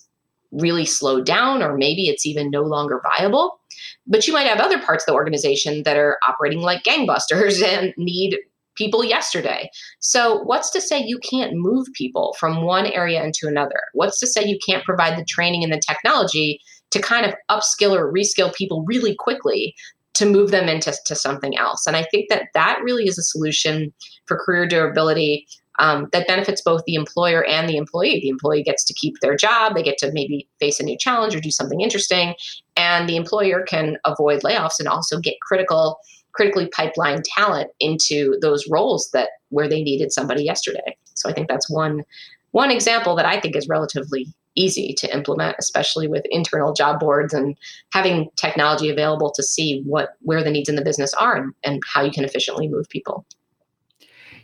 really 0.52 0.86
slowed 0.86 1.26
down, 1.26 1.64
or 1.64 1.76
maybe 1.76 2.08
it's 2.08 2.24
even 2.24 2.52
no 2.52 2.62
longer 2.62 3.02
viable. 3.18 3.60
But 4.06 4.28
you 4.28 4.34
might 4.34 4.46
have 4.46 4.60
other 4.60 4.80
parts 4.80 5.06
of 5.06 5.08
the 5.08 5.16
organization 5.16 5.82
that 5.82 5.98
are 5.98 6.20
operating 6.28 6.62
like 6.62 6.84
gangbusters 6.84 7.64
and 7.68 7.96
need 7.98 8.38
people 8.76 9.04
yesterday. 9.04 9.72
So, 10.02 10.44
what's 10.44 10.70
to 10.70 10.82
say 10.82 11.04
you 11.04 11.18
can't 11.18 11.54
move 11.56 11.88
people 11.96 12.36
from 12.40 12.62
one 12.62 12.86
area 12.86 13.24
into 13.24 13.48
another? 13.48 13.82
What's 13.94 14.20
to 14.20 14.28
say 14.28 14.46
you 14.46 14.60
can't 14.64 14.86
provide 14.86 15.18
the 15.18 15.26
training 15.26 15.64
and 15.64 15.74
the 15.74 15.82
technology 15.82 16.60
to 16.92 17.02
kind 17.02 17.26
of 17.26 17.34
upskill 17.50 17.92
or 17.92 18.12
reskill 18.12 18.54
people 18.54 18.84
really 18.88 19.16
quickly 19.16 19.76
to 20.14 20.26
move 20.26 20.52
them 20.52 20.68
into 20.68 20.94
to 21.06 21.16
something 21.16 21.58
else? 21.58 21.86
And 21.88 21.96
I 21.96 22.04
think 22.04 22.30
that 22.30 22.48
that 22.54 22.80
really 22.84 23.06
is 23.06 23.18
a 23.18 23.24
solution 23.24 23.94
for 24.26 24.38
career 24.38 24.68
durability 24.68 25.48
um, 25.80 26.10
that 26.12 26.28
benefits 26.28 26.62
both 26.62 26.84
the 26.86 26.96
employer 26.96 27.44
and 27.46 27.68
the 27.68 27.78
employee. 27.78 28.20
The 28.22 28.30
employee 28.30 28.62
gets 28.62 28.84
to 28.86 28.94
keep 28.94 29.16
their 29.22 29.36
job, 29.36 29.74
they 29.74 29.84
get 29.84 29.98
to 30.00 30.12
maybe 30.12 30.48
face 30.60 30.80
a 30.80 30.84
new 30.84 30.98
challenge 30.98 31.36
or 31.36 31.40
do 31.40 31.50
something 31.50 31.82
interesting, 31.82 32.36
and 32.76 33.08
the 33.08 33.16
employer 33.16 33.64
can 33.64 33.98
avoid 34.06 34.42
layoffs 34.44 34.80
and 34.80 34.88
also 34.88 35.20
get 35.20 35.36
critical 35.42 36.00
critically 36.34 36.68
pipeline 36.68 37.22
talent 37.36 37.70
into 37.80 38.38
those 38.42 38.66
roles 38.70 39.10
that 39.12 39.30
where 39.50 39.68
they 39.68 39.84
needed 39.84 40.14
somebody 40.14 40.44
yesterday. 40.44 40.96
So 41.16 41.30
I 41.30 41.34
think 41.34 41.48
that's 41.48 41.70
one 41.70 42.04
one 42.52 42.72
example 42.72 43.16
that 43.16 43.26
I 43.26 43.40
think 43.40 43.56
is 43.56 43.68
relatively 43.68 44.28
easy 44.56 44.94
to 44.98 45.14
implement, 45.14 45.56
especially 45.60 46.08
with 46.08 46.26
internal 46.30 46.74
job 46.74 47.00
boards 47.00 47.34
and 47.34 47.58
having 47.94 48.30
technology 48.36 48.90
available 48.90 49.32
to 49.32 49.44
see 49.44 49.82
what 49.86 50.10
where 50.22 50.44
the 50.44 50.52
needs 50.52 50.70
in 50.70 50.76
the 50.76 50.84
business 50.84 51.14
are 51.16 51.36
and, 51.36 51.54
and 51.64 51.82
how 51.94 52.04
you 52.04 52.12
can 52.12 52.24
efficiently 52.24 52.68
move 52.68 52.88
people. 52.90 53.26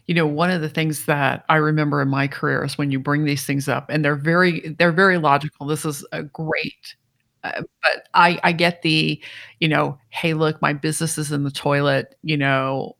You 0.07 0.15
know, 0.15 0.25
one 0.25 0.49
of 0.49 0.61
the 0.61 0.69
things 0.69 1.05
that 1.05 1.43
I 1.49 1.57
remember 1.57 2.01
in 2.01 2.07
my 2.07 2.27
career 2.27 2.63
is 2.63 2.77
when 2.77 2.91
you 2.91 2.99
bring 2.99 3.25
these 3.25 3.43
things 3.43 3.67
up, 3.67 3.89
and 3.89 4.05
they're 4.05 4.15
very 4.15 4.75
they're 4.79 4.93
very 4.93 5.17
logical. 5.17 5.67
This 5.67 5.83
is 5.83 6.05
a 6.13 6.23
great, 6.23 6.95
uh, 7.43 7.63
but 7.83 8.07
I 8.13 8.39
I 8.43 8.53
get 8.53 8.83
the, 8.83 9.21
you 9.59 9.67
know, 9.67 9.97
hey, 10.09 10.33
look, 10.33 10.61
my 10.61 10.71
business 10.71 11.17
is 11.17 11.33
in 11.33 11.43
the 11.43 11.51
toilet. 11.51 12.15
You 12.23 12.37
know, 12.37 12.95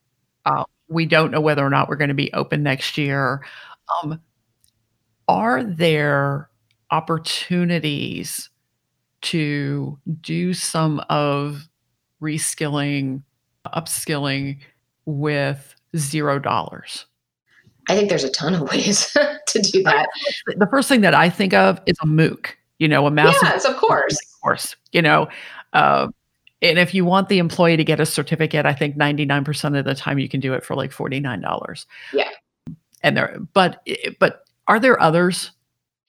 uh, 0.46 0.66
we 0.90 1.06
don't 1.06 1.32
know 1.32 1.42
whether 1.42 1.66
or 1.66 1.70
not 1.70 1.88
we're 1.88 1.96
going 1.96 2.10
to 2.10 2.14
be 2.14 2.34
open 2.34 2.62
next 2.64 2.98
year. 2.98 3.42
Um, 4.04 4.20
are 5.30 5.64
there 5.64 6.50
opportunities 6.92 8.50
to 9.22 9.98
do 10.22 10.54
some 10.54 11.02
of 11.10 11.68
reskilling, 12.22 13.24
upskilling 13.66 14.60
with 15.06 15.76
zero 15.96 16.40
dollars? 16.40 17.06
I 17.90 17.96
think 17.96 18.10
there's 18.10 18.24
a 18.24 18.32
ton 18.32 18.54
of 18.54 18.62
ways 18.72 19.12
to 19.14 19.62
do 19.62 19.84
that. 19.84 20.08
The 20.58 20.68
first 20.68 20.90
thing 20.90 21.02
that 21.02 21.14
I 21.14 21.30
think 21.30 21.54
of 21.54 21.80
is 21.86 21.98
a 22.02 22.06
MOOC, 22.06 22.48
you 22.80 22.88
know, 22.88 23.08
a 23.08 23.12
massive 23.12 23.42
Yes, 23.44 23.66
of 23.66 23.78
course. 23.78 24.18
course, 24.42 24.76
you 24.92 25.02
know. 25.02 25.28
Uh, 25.74 26.08
and 26.62 26.80
if 26.80 26.94
you 26.94 27.06
want 27.06 27.30
the 27.30 27.38
employee 27.38 27.78
to 27.78 27.84
get 27.84 28.00
a 28.00 28.06
certificate, 28.06 28.66
I 28.66 28.74
think 28.74 28.98
99% 28.98 29.78
of 29.78 29.86
the 29.86 29.94
time 29.94 30.20
you 30.20 30.28
can 30.28 30.40
do 30.40 30.54
it 30.54 30.66
for 30.66 30.76
like 30.76 30.92
$49. 30.92 31.86
Yeah. 32.14 32.30
And 33.04 33.16
there, 33.16 33.38
but, 33.54 33.88
but 34.20 34.44
are 34.68 34.80
there 34.80 35.00
others? 35.02 35.52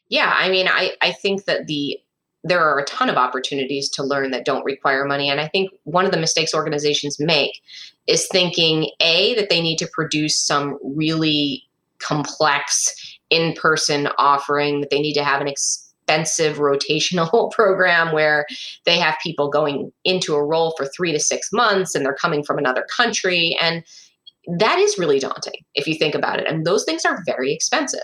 Yeah, 0.09 0.33
I 0.35 0.49
mean, 0.49 0.69
I, 0.69 0.93
I 1.03 1.13
think 1.13 1.45
that 1.45 1.67
the 1.67 1.99
there 2.45 2.61
are 2.61 2.79
a 2.79 2.85
ton 2.85 3.11
of 3.11 3.17
opportunities 3.17 3.89
to 3.91 4.03
learn 4.03 4.31
that 4.31 4.45
don't 4.45 4.65
require 4.65 5.05
money. 5.05 5.29
And 5.29 5.41
I 5.41 5.49
think 5.49 5.71
one 5.85 6.05
of 6.05 6.13
the 6.13 6.19
mistakes 6.19 6.55
organizations 6.55 7.19
make 7.19 7.61
is 8.07 8.29
thinking 8.31 8.91
A, 9.01 9.35
that 9.35 9.51
they 9.51 9.61
need 9.61 9.77
to 9.79 9.89
produce 9.93 10.39
some 10.39 10.79
really 10.83 11.65
complex 11.99 13.19
in 13.31 13.55
person 13.55 14.09
offering, 14.19 14.81
that 14.81 14.91
they 14.91 15.01
need 15.01 15.15
to 15.15 15.25
have 15.25 15.41
an 15.41 15.49
expensive 15.49 16.57
rotational 16.57 17.51
program 17.53 18.13
where 18.13 18.47
they 18.85 18.99
have 18.99 19.17
people 19.23 19.51
going 19.51 19.93
into 20.05 20.35
a 20.35 20.45
role 20.45 20.75
for 20.77 20.87
three 20.87 21.13
to 21.13 21.21
six 21.21 21.53
months 21.53 21.95
and 21.95 22.05
they're 22.05 22.15
coming 22.15 22.43
from 22.43 22.57
another 22.57 22.87
country. 22.97 23.57
And 23.61 23.85
that 24.57 24.79
is 24.79 24.99
really 24.99 25.19
daunting 25.19 25.61
if 25.75 25.87
you 25.87 25.95
think 25.95 26.15
about 26.15 26.41
it. 26.41 26.47
And 26.47 26.65
those 26.65 26.85
things 26.85 27.05
are 27.05 27.23
very 27.27 27.53
expensive. 27.53 28.01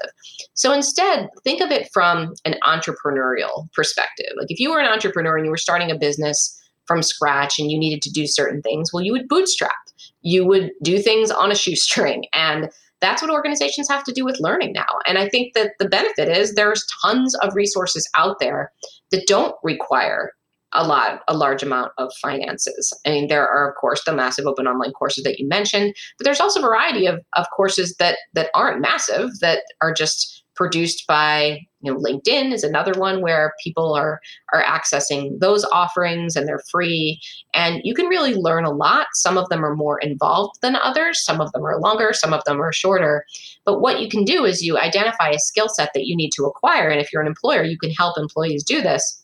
So 0.52 0.72
instead, 0.72 1.28
think 1.42 1.62
of 1.62 1.70
it 1.70 1.88
from 1.92 2.35
an 2.44 2.57
entrepreneurial 2.62 3.72
perspective. 3.72 4.33
Like 4.37 4.50
if 4.50 4.61
you 4.61 4.70
were 4.70 4.80
an 4.80 4.87
entrepreneur 4.87 5.37
and 5.37 5.46
you 5.46 5.50
were 5.50 5.57
starting 5.57 5.90
a 5.90 5.98
business 5.98 6.61
from 6.87 7.02
scratch 7.02 7.59
and 7.59 7.70
you 7.70 7.78
needed 7.78 8.02
to 8.02 8.11
do 8.11 8.26
certain 8.26 8.61
things, 8.61 8.92
well, 8.92 9.02
you 9.02 9.12
would 9.12 9.28
bootstrap. 9.28 9.72
You 10.20 10.44
would 10.44 10.70
do 10.83 10.98
things 10.98 11.30
on 11.30 11.50
a 11.50 11.54
shoestring. 11.54 12.26
And 12.35 12.70
that's 13.00 13.22
what 13.22 13.30
organizations 13.30 13.88
have 13.88 14.04
to 14.04 14.12
do 14.12 14.24
with 14.24 14.40
learning 14.40 14.72
now. 14.72 14.98
And 15.07 15.18
I 15.18 15.28
think 15.28 15.54
that 15.54 15.72
the 15.78 15.88
benefit 15.88 16.28
is 16.28 16.54
there's 16.54 16.87
tons 17.02 17.35
of 17.37 17.54
resources 17.54 18.09
out 18.16 18.38
there 18.38 18.70
that 19.11 19.26
don't 19.26 19.54
require 19.62 20.33
a 20.74 20.87
lot, 20.87 21.22
a 21.28 21.37
large 21.37 21.62
amount 21.62 21.92
of 21.98 22.12
finances. 22.20 22.92
I 23.06 23.10
mean, 23.10 23.28
there 23.28 23.48
are 23.48 23.70
of 23.70 23.76
course 23.80 24.02
the 24.04 24.14
massive 24.14 24.46
open 24.46 24.66
online 24.66 24.92
courses 24.92 25.24
that 25.24 25.38
you 25.38 25.48
mentioned, 25.48 25.94
but 26.18 26.24
there's 26.24 26.40
also 26.40 26.60
a 26.60 26.66
variety 26.66 27.06
of, 27.06 27.20
of 27.34 27.46
courses 27.54 27.94
that 27.98 28.18
that 28.34 28.50
aren't 28.54 28.80
massive 28.80 29.30
that 29.40 29.62
are 29.80 29.92
just 29.92 30.44
produced 30.54 31.04
by 31.08 31.58
you 31.80 31.92
know 31.92 31.98
linkedin 31.98 32.52
is 32.52 32.62
another 32.62 32.92
one 32.98 33.20
where 33.20 33.52
people 33.62 33.92
are 33.92 34.20
are 34.52 34.62
accessing 34.62 35.38
those 35.40 35.64
offerings 35.72 36.37
and 36.37 36.46
they're 36.46 36.62
free. 36.70 37.20
And 37.54 37.80
you 37.84 37.94
can 37.94 38.06
really 38.06 38.34
learn 38.34 38.64
a 38.64 38.70
lot. 38.70 39.08
Some 39.14 39.37
of 39.37 39.48
them 39.48 39.64
are 39.64 39.74
more 39.74 39.98
involved 39.98 40.60
than 40.62 40.76
others. 40.76 41.24
Some 41.24 41.40
of 41.40 41.50
them 41.52 41.64
are 41.64 41.80
longer. 41.80 42.12
Some 42.12 42.32
of 42.32 42.44
them 42.44 42.60
are 42.60 42.72
shorter. 42.72 43.24
But 43.64 43.80
what 43.80 44.00
you 44.00 44.08
can 44.08 44.24
do 44.24 44.44
is 44.44 44.62
you 44.62 44.78
identify 44.78 45.30
a 45.30 45.38
skill 45.38 45.68
set 45.68 45.90
that 45.94 46.06
you 46.06 46.16
need 46.16 46.30
to 46.37 46.44
acquire. 46.44 46.88
And 46.88 47.00
if 47.00 47.12
you're 47.12 47.22
an 47.22 47.28
employer 47.28 47.64
you 47.64 47.78
can 47.78 47.90
help 47.90 48.16
employees 48.18 48.64
do 48.64 48.80
this 48.80 49.23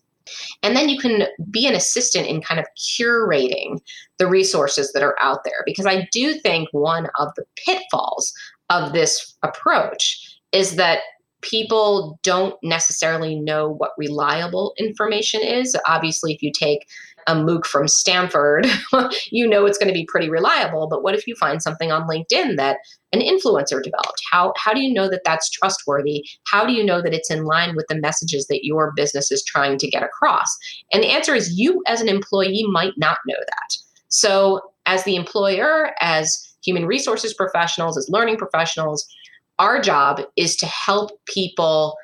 and 0.63 0.77
then 0.77 0.89
you 0.89 0.99
can 0.99 1.27
be 1.51 1.67
an 1.67 1.75
assistant 1.75 2.27
in 2.27 2.41
kind 2.41 2.61
of 2.61 2.67
curating 2.79 3.79
the 4.19 4.27
resources 4.27 4.93
that 4.93 5.03
are 5.03 5.17
out 5.21 5.45
there. 5.45 5.63
Because 5.65 5.87
I 5.87 6.09
do 6.13 6.35
think 6.35 6.69
one 6.73 7.09
of 7.19 7.29
the 7.37 7.45
pitfalls 7.65 8.33
of 8.69 8.93
this 8.93 9.37
approach 9.43 10.39
is 10.53 10.77
that 10.77 11.01
people 11.43 12.19
don't 12.23 12.55
necessarily 12.63 13.35
know 13.39 13.69
what 13.69 13.93
reliable 13.97 14.75
information 14.79 15.41
is. 15.43 15.77
Obviously, 15.87 16.35
if 16.35 16.43
you 16.43 16.53
take 16.53 16.87
a 17.27 17.35
MOOC 17.35 17.65
from 17.65 17.89
Stanford, 17.89 18.67
you 19.31 19.49
know 19.49 19.67
it's 19.67 19.79
going 19.79 19.89
to 19.89 19.95
be 19.95 20.07
pretty 20.07 20.29
reliable. 20.29 20.89
But 20.89 21.03
what 21.03 21.15
if 21.15 21.27
you 21.27 21.35
find 21.37 21.63
something 21.63 21.93
on 21.93 22.09
LinkedIn 22.09 22.57
that 22.57 22.79
an 23.13 23.21
influencer 23.21 23.83
developed? 23.83 24.23
How, 24.31 24.53
how 24.57 24.73
do 24.73 24.81
you 24.81 24.93
know 24.93 25.09
that 25.09 25.23
that's 25.25 25.51
trustworthy? 25.51 26.25
How 26.47 26.67
do 26.67 26.73
you 26.73 26.85
know 26.85 27.03
that 27.03 27.15
it's 27.15 27.31
in 27.31 27.45
line 27.45 27.77
with 27.77 27.87
the 27.89 28.01
messages 28.01 28.47
that 28.47 28.65
your 28.65 28.93
business 28.95 29.31
is 29.31 29.45
trying 29.45 29.79
to 29.79 29.89
get 29.89 30.03
across? 30.03 30.49
And 30.93 31.03
the 31.03 31.09
answer 31.09 31.35
is 31.35 31.59
you, 31.59 31.83
as 31.87 32.01
an 32.01 32.09
employee, 32.09 32.65
might 32.69 32.95
not 32.97 33.19
know 33.27 33.39
that. 33.39 33.77
So, 34.09 34.61
as 34.87 35.05
the 35.05 35.15
employer, 35.15 35.93
as 36.01 36.55
human 36.65 36.87
resources 36.87 37.35
professionals, 37.35 37.97
as 37.97 38.09
learning 38.09 38.37
professionals, 38.37 39.07
our 39.59 39.81
job 39.81 40.23
is 40.37 40.57
to 40.57 40.67
help 40.67 41.13
people 41.27 41.97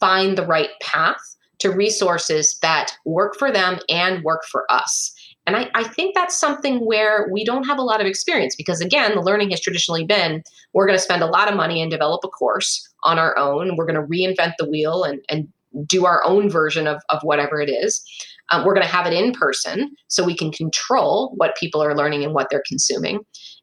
find 0.00 0.36
the 0.36 0.46
right 0.46 0.70
path 0.80 1.33
to 1.64 1.70
resources 1.70 2.58
that 2.60 2.92
work 3.06 3.36
for 3.38 3.50
them 3.50 3.78
and 3.88 4.22
work 4.22 4.42
for 4.44 4.70
us. 4.70 5.14
And 5.46 5.56
I, 5.56 5.70
I, 5.74 5.84
think 5.84 6.14
that's 6.14 6.38
something 6.38 6.84
where 6.84 7.28
we 7.32 7.42
don't 7.42 7.64
have 7.64 7.78
a 7.78 7.82
lot 7.82 8.02
of 8.02 8.06
experience 8.06 8.54
because, 8.54 8.82
again, 8.82 9.14
the 9.14 9.22
learning 9.22 9.50
has 9.50 9.60
traditionally 9.60 10.04
been 10.04 10.42
we're 10.74 10.86
going 10.86 10.98
to 10.98 11.02
spend 11.02 11.22
a 11.22 11.26
lot 11.26 11.48
of 11.48 11.56
money 11.56 11.80
and 11.80 11.90
develop 11.90 12.22
a 12.22 12.28
course 12.28 12.86
on 13.04 13.18
our 13.18 13.36
own. 13.38 13.76
We're 13.76 13.86
going 13.86 14.00
to 14.00 14.06
reinvent 14.06 14.54
the 14.58 14.68
wheel 14.68 15.04
and, 15.04 15.20
and 15.30 15.48
do 15.86 16.04
our 16.04 16.22
own 16.24 16.50
version 16.50 16.86
of, 16.86 17.02
of 17.08 17.20
whatever 17.22 17.60
it 17.60 17.70
is. 17.70 18.04
Um, 18.50 18.64
we're 18.64 18.74
going 18.74 18.86
to 18.86 18.92
have 18.92 19.06
it 19.06 19.14
in 19.14 19.32
person 19.32 19.94
so 20.08 20.22
we 20.22 20.36
can 20.36 20.52
control 20.52 21.32
what 21.36 21.56
people 21.56 21.82
are 21.82 21.96
learning 21.96 22.24
and 22.24 22.34
what 22.34 22.48
they're 22.50 22.62
consuming. 22.66 23.20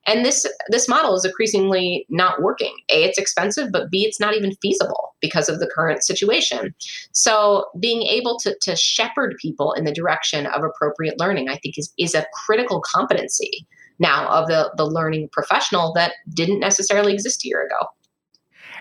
And 0.07 0.25
this 0.25 0.45
this 0.69 0.87
model 0.87 1.15
is 1.15 1.25
increasingly 1.25 2.05
not 2.09 2.41
working. 2.41 2.75
A, 2.89 3.03
it's 3.03 3.19
expensive, 3.19 3.71
but 3.71 3.91
B, 3.91 4.03
it's 4.03 4.19
not 4.19 4.35
even 4.35 4.55
feasible 4.61 5.15
because 5.21 5.47
of 5.47 5.59
the 5.59 5.67
current 5.67 6.03
situation. 6.03 6.73
So 7.11 7.65
being 7.79 8.01
able 8.03 8.39
to, 8.39 8.57
to 8.61 8.75
shepherd 8.75 9.35
people 9.39 9.73
in 9.73 9.83
the 9.83 9.91
direction 9.91 10.47
of 10.47 10.63
appropriate 10.63 11.19
learning, 11.19 11.49
I 11.49 11.57
think 11.57 11.77
is, 11.77 11.93
is 11.97 12.15
a 12.15 12.25
critical 12.45 12.81
competency 12.81 13.67
now 13.99 14.27
of 14.27 14.47
the, 14.47 14.71
the 14.75 14.85
learning 14.85 15.29
professional 15.31 15.93
that 15.93 16.13
didn't 16.33 16.59
necessarily 16.59 17.13
exist 17.13 17.45
a 17.45 17.47
year 17.47 17.63
ago. 17.63 17.87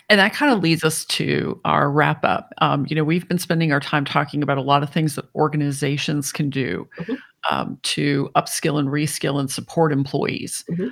And 0.09 0.19
that 0.19 0.33
kind 0.33 0.53
of 0.53 0.61
leads 0.61 0.83
us 0.83 1.05
to 1.05 1.61
our 1.65 1.89
wrap 1.89 2.25
up. 2.25 2.53
Um, 2.59 2.85
you 2.89 2.97
know, 2.97 3.05
we've 3.05 3.29
been 3.29 3.39
spending 3.39 3.71
our 3.71 3.79
time 3.79 4.05
talking 4.05 4.43
about 4.43 4.59
a 4.59 4.63
lot 4.63 4.83
of 4.83 4.91
things 4.91 5.15
that 5.15 5.27
organizations 5.37 6.33
can 6.33 6.51
do 6.51 6.89
mm-hmm. 6.99 7.15
um, 7.49 7.79
to 7.83 8.29
upskill 8.35 8.81
and 8.81 8.89
reskill 8.89 9.39
and 9.39 9.49
support 9.49 9.93
employees. 9.93 10.65
Mm-hmm. 10.69 10.89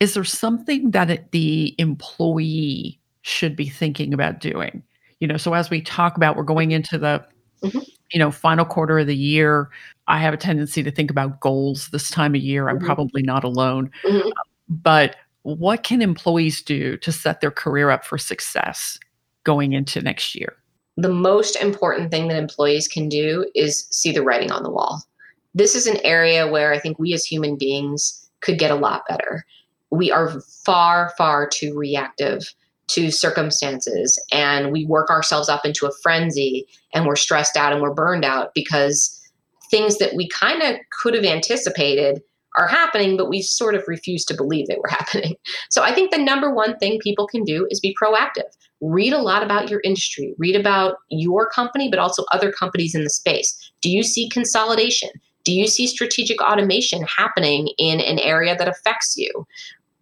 Is 0.00 0.14
there 0.14 0.24
something 0.24 0.90
that 0.92 1.10
it, 1.10 1.30
the 1.30 1.74
employee 1.78 2.98
should 3.22 3.54
be 3.54 3.68
thinking 3.68 4.12
about 4.12 4.40
doing? 4.40 4.82
You 5.20 5.28
know, 5.28 5.36
so 5.36 5.52
as 5.52 5.68
we 5.68 5.82
talk 5.82 6.16
about, 6.16 6.36
we're 6.36 6.42
going 6.42 6.70
into 6.70 6.98
the 6.98 7.24
mm-hmm. 7.62 7.78
you 8.10 8.18
know 8.18 8.30
final 8.30 8.64
quarter 8.64 8.98
of 8.98 9.06
the 9.06 9.16
year. 9.16 9.68
I 10.08 10.18
have 10.18 10.34
a 10.34 10.38
tendency 10.38 10.82
to 10.82 10.90
think 10.90 11.10
about 11.10 11.40
goals 11.40 11.88
this 11.88 12.10
time 12.10 12.34
of 12.34 12.40
year. 12.40 12.68
I'm 12.68 12.78
mm-hmm. 12.78 12.86
probably 12.86 13.22
not 13.22 13.44
alone, 13.44 13.90
mm-hmm. 14.04 14.30
but 14.68 15.16
what 15.42 15.84
can 15.84 16.02
employees 16.02 16.62
do 16.62 16.96
to 16.98 17.12
set 17.12 17.40
their 17.40 17.50
career 17.50 17.90
up 17.90 18.04
for 18.04 18.18
success 18.18 18.98
going 19.44 19.72
into 19.72 20.00
next 20.00 20.34
year? 20.34 20.56
The 20.96 21.08
most 21.08 21.56
important 21.56 22.10
thing 22.10 22.28
that 22.28 22.36
employees 22.36 22.86
can 22.86 23.08
do 23.08 23.50
is 23.54 23.86
see 23.90 24.12
the 24.12 24.22
writing 24.22 24.50
on 24.50 24.62
the 24.62 24.70
wall. 24.70 25.02
This 25.54 25.74
is 25.74 25.86
an 25.86 25.98
area 26.04 26.46
where 26.46 26.72
I 26.72 26.78
think 26.78 26.98
we 26.98 27.14
as 27.14 27.24
human 27.24 27.56
beings 27.56 28.28
could 28.40 28.58
get 28.58 28.70
a 28.70 28.76
lot 28.76 29.02
better. 29.08 29.44
We 29.90 30.10
are 30.10 30.40
far, 30.64 31.12
far 31.16 31.48
too 31.48 31.76
reactive 31.76 32.42
to 32.92 33.10
circumstances 33.10 34.20
and 34.32 34.72
we 34.72 34.84
work 34.84 35.10
ourselves 35.10 35.48
up 35.48 35.64
into 35.64 35.86
a 35.86 35.92
frenzy 36.02 36.66
and 36.92 37.06
we're 37.06 37.16
stressed 37.16 37.56
out 37.56 37.72
and 37.72 37.80
we're 37.80 37.94
burned 37.94 38.24
out 38.24 38.50
because 38.54 39.16
things 39.70 39.98
that 39.98 40.14
we 40.14 40.28
kind 40.28 40.62
of 40.62 40.76
could 41.00 41.14
have 41.14 41.24
anticipated 41.24 42.20
are 42.56 42.66
happening, 42.66 43.16
but 43.16 43.28
we 43.28 43.42
sort 43.42 43.76
of 43.76 43.84
refuse 43.86 44.24
to 44.24 44.34
believe 44.34 44.66
they 44.66 44.76
were 44.76 44.88
happening. 44.90 45.36
So 45.70 45.82
I 45.82 45.94
think 45.94 46.10
the 46.10 46.18
number 46.18 46.52
one 46.52 46.76
thing 46.78 46.98
people 47.00 47.26
can 47.26 47.44
do 47.44 47.66
is 47.70 47.80
be 47.80 47.96
proactive. 48.00 48.50
Read 48.80 49.12
a 49.12 49.22
lot 49.22 49.42
about 49.42 49.70
your 49.70 49.80
industry, 49.84 50.34
read 50.38 50.56
about 50.56 50.96
your 51.10 51.48
company, 51.48 51.88
but 51.90 51.98
also 51.98 52.24
other 52.32 52.50
companies 52.50 52.94
in 52.94 53.04
the 53.04 53.10
space. 53.10 53.72
Do 53.82 53.90
you 53.90 54.02
see 54.02 54.28
consolidation? 54.28 55.10
Do 55.44 55.52
you 55.52 55.66
see 55.66 55.86
strategic 55.86 56.40
automation 56.42 57.04
happening 57.16 57.68
in 57.78 58.00
an 58.00 58.18
area 58.18 58.56
that 58.56 58.68
affects 58.68 59.16
you? 59.16 59.46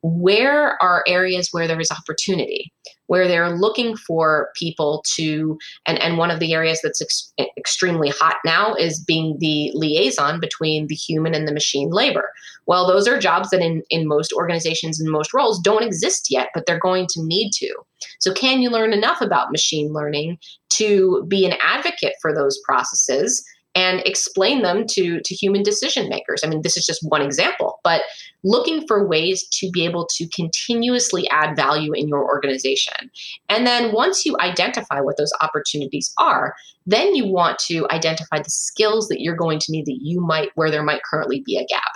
Where 0.02 0.80
are 0.82 1.04
areas 1.06 1.48
where 1.52 1.66
there 1.66 1.80
is 1.80 1.90
opportunity 1.90 2.72
where 3.08 3.26
they're 3.26 3.56
looking 3.56 3.96
for 3.96 4.50
people 4.54 5.02
to 5.16 5.58
and, 5.86 5.98
and 5.98 6.18
one 6.18 6.30
of 6.30 6.40
the 6.40 6.52
areas 6.52 6.80
that's 6.82 7.02
ex- 7.02 7.32
extremely 7.56 8.10
hot 8.10 8.36
now 8.44 8.74
is 8.74 9.02
being 9.02 9.36
the 9.40 9.72
liaison 9.74 10.38
between 10.38 10.86
the 10.86 10.94
human 10.94 11.34
and 11.34 11.48
the 11.48 11.52
machine 11.52 11.90
labor. 11.90 12.30
Well 12.66 12.86
those 12.86 13.08
are 13.08 13.18
jobs 13.18 13.50
that 13.50 13.60
in, 13.60 13.82
in 13.90 14.06
most 14.06 14.32
organizations 14.32 15.00
and 15.00 15.10
most 15.10 15.34
roles 15.34 15.58
don't 15.60 15.82
exist 15.82 16.28
yet 16.30 16.48
but 16.54 16.66
they're 16.66 16.78
going 16.78 17.06
to 17.10 17.24
need 17.24 17.50
to. 17.54 17.74
So 18.20 18.32
can 18.32 18.60
you 18.60 18.70
learn 18.70 18.92
enough 18.92 19.20
about 19.20 19.50
machine 19.50 19.92
learning 19.92 20.38
to 20.70 21.24
be 21.28 21.44
an 21.44 21.54
advocate 21.60 22.14
for 22.20 22.32
those 22.32 22.60
processes 22.64 23.44
and 23.78 24.02
explain 24.04 24.62
them 24.62 24.84
to, 24.88 25.20
to 25.24 25.34
human 25.36 25.62
decision 25.62 26.08
makers. 26.08 26.42
I 26.42 26.48
mean, 26.48 26.62
this 26.62 26.76
is 26.76 26.84
just 26.84 26.98
one 27.08 27.22
example, 27.22 27.78
but 27.84 28.02
looking 28.42 28.84
for 28.88 29.06
ways 29.06 29.46
to 29.52 29.70
be 29.70 29.84
able 29.84 30.04
to 30.16 30.28
continuously 30.34 31.28
add 31.30 31.54
value 31.54 31.92
in 31.92 32.08
your 32.08 32.24
organization. 32.24 33.08
And 33.48 33.68
then 33.68 33.92
once 33.92 34.26
you 34.26 34.36
identify 34.40 35.00
what 35.00 35.16
those 35.16 35.32
opportunities 35.40 36.12
are, 36.18 36.54
then 36.86 37.14
you 37.14 37.32
want 37.32 37.60
to 37.68 37.86
identify 37.90 38.38
the 38.38 38.50
skills 38.50 39.06
that 39.08 39.20
you're 39.20 39.36
going 39.36 39.60
to 39.60 39.70
need 39.70 39.86
that 39.86 40.00
you 40.02 40.20
might, 40.20 40.48
where 40.56 40.72
there 40.72 40.82
might 40.82 41.04
currently 41.08 41.44
be 41.46 41.56
a 41.56 41.66
gap. 41.66 41.92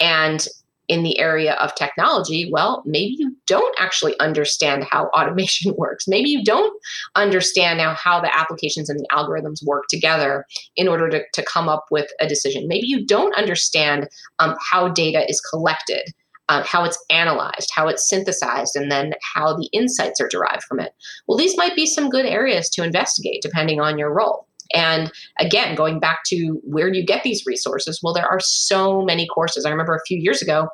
And 0.00 0.48
in 0.90 1.04
the 1.04 1.18
area 1.20 1.54
of 1.54 1.72
technology, 1.76 2.50
well, 2.52 2.82
maybe 2.84 3.14
you 3.16 3.34
don't 3.46 3.74
actually 3.78 4.18
understand 4.18 4.84
how 4.90 5.06
automation 5.16 5.72
works. 5.78 6.08
Maybe 6.08 6.28
you 6.28 6.42
don't 6.44 6.72
understand 7.14 7.78
now 7.78 7.94
how 7.94 8.20
the 8.20 8.36
applications 8.36 8.90
and 8.90 8.98
the 8.98 9.06
algorithms 9.12 9.64
work 9.64 9.84
together 9.88 10.44
in 10.76 10.88
order 10.88 11.08
to, 11.08 11.22
to 11.32 11.44
come 11.44 11.68
up 11.68 11.84
with 11.92 12.10
a 12.20 12.26
decision. 12.26 12.66
Maybe 12.66 12.88
you 12.88 13.06
don't 13.06 13.34
understand 13.36 14.08
um, 14.40 14.56
how 14.70 14.88
data 14.88 15.24
is 15.30 15.40
collected. 15.40 16.02
Uh, 16.48 16.64
how 16.64 16.82
it's 16.82 16.98
analyzed, 17.10 17.70
how 17.72 17.86
it's 17.86 18.08
synthesized, 18.08 18.74
and 18.74 18.90
then 18.90 19.12
how 19.22 19.56
the 19.56 19.68
insights 19.72 20.20
are 20.20 20.26
derived 20.26 20.64
from 20.64 20.80
it. 20.80 20.92
Well, 21.28 21.38
these 21.38 21.56
might 21.56 21.76
be 21.76 21.86
some 21.86 22.10
good 22.10 22.26
areas 22.26 22.68
to 22.70 22.82
investigate 22.82 23.40
depending 23.40 23.80
on 23.80 23.98
your 23.98 24.12
role. 24.12 24.48
And 24.74 25.10
again, 25.38 25.74
going 25.74 26.00
back 26.00 26.20
to 26.26 26.60
where 26.64 26.90
do 26.90 26.98
you 26.98 27.04
get 27.04 27.22
these 27.22 27.44
resources? 27.46 28.00
Well, 28.02 28.14
there 28.14 28.28
are 28.28 28.40
so 28.40 29.02
many 29.02 29.26
courses. 29.26 29.64
I 29.64 29.70
remember 29.70 29.94
a 29.94 30.06
few 30.06 30.18
years 30.18 30.42
ago, 30.42 30.68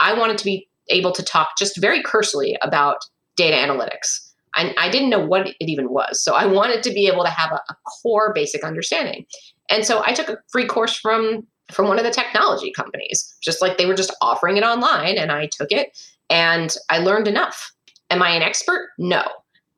I 0.00 0.14
wanted 0.14 0.38
to 0.38 0.44
be 0.44 0.68
able 0.88 1.12
to 1.12 1.22
talk 1.22 1.50
just 1.58 1.80
very 1.80 2.02
cursory 2.02 2.56
about 2.62 2.98
data 3.36 3.56
analytics. 3.56 4.30
I, 4.54 4.74
I 4.78 4.88
didn't 4.88 5.10
know 5.10 5.24
what 5.24 5.48
it 5.48 5.56
even 5.60 5.90
was. 5.90 6.22
So 6.22 6.34
I 6.34 6.46
wanted 6.46 6.82
to 6.84 6.90
be 6.90 7.06
able 7.06 7.24
to 7.24 7.30
have 7.30 7.52
a, 7.52 7.60
a 7.68 7.76
core 8.02 8.32
basic 8.34 8.64
understanding. 8.64 9.26
And 9.68 9.84
so 9.84 10.02
I 10.06 10.12
took 10.12 10.28
a 10.28 10.38
free 10.50 10.66
course 10.66 10.96
from 10.96 11.46
from 11.72 11.88
one 11.88 11.98
of 11.98 12.04
the 12.04 12.10
technology 12.10 12.70
companies, 12.72 13.34
just 13.42 13.62
like 13.62 13.78
they 13.78 13.86
were 13.86 13.94
just 13.94 14.14
offering 14.20 14.58
it 14.58 14.62
online. 14.62 15.16
And 15.16 15.32
I 15.32 15.46
took 15.46 15.72
it 15.72 15.98
and 16.28 16.76
I 16.90 16.98
learned 16.98 17.26
enough. 17.26 17.72
Am 18.10 18.22
I 18.22 18.30
an 18.30 18.42
expert? 18.42 18.90
No. 18.98 19.24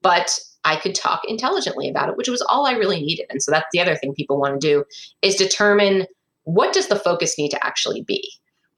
But 0.02 0.36
I 0.66 0.76
could 0.76 0.94
talk 0.94 1.22
intelligently 1.26 1.88
about 1.88 2.08
it, 2.08 2.16
which 2.16 2.28
was 2.28 2.42
all 2.42 2.66
I 2.66 2.72
really 2.72 3.00
needed. 3.00 3.26
And 3.30 3.40
so 3.40 3.52
that's 3.52 3.68
the 3.72 3.80
other 3.80 3.94
thing 3.94 4.12
people 4.14 4.38
want 4.38 4.60
to 4.60 4.66
do 4.68 4.84
is 5.22 5.36
determine 5.36 6.06
what 6.42 6.74
does 6.74 6.88
the 6.88 6.96
focus 6.96 7.38
need 7.38 7.50
to 7.50 7.64
actually 7.64 8.02
be? 8.02 8.28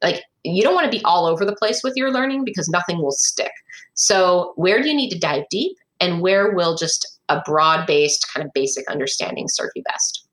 Like 0.02 0.22
you 0.44 0.62
don't 0.62 0.74
want 0.74 0.84
to 0.84 0.96
be 0.96 1.02
all 1.04 1.26
over 1.26 1.44
the 1.44 1.56
place 1.56 1.82
with 1.82 1.94
your 1.96 2.12
learning 2.12 2.44
because 2.44 2.68
nothing 2.68 2.98
will 2.98 3.10
stick. 3.10 3.50
So 3.94 4.52
where 4.56 4.82
do 4.82 4.88
you 4.88 4.94
need 4.94 5.10
to 5.10 5.18
dive 5.18 5.44
deep 5.50 5.76
and 5.98 6.20
where 6.20 6.54
will 6.54 6.76
just 6.76 7.18
a 7.30 7.40
broad-based 7.44 8.26
kind 8.32 8.46
of 8.46 8.52
basic 8.52 8.88
understanding 8.88 9.46
serve 9.48 9.70
you 9.74 9.82
best? 9.84 10.26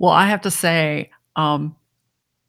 Well, 0.00 0.12
I 0.12 0.26
have 0.26 0.42
to 0.42 0.50
say, 0.50 1.10
um, 1.36 1.76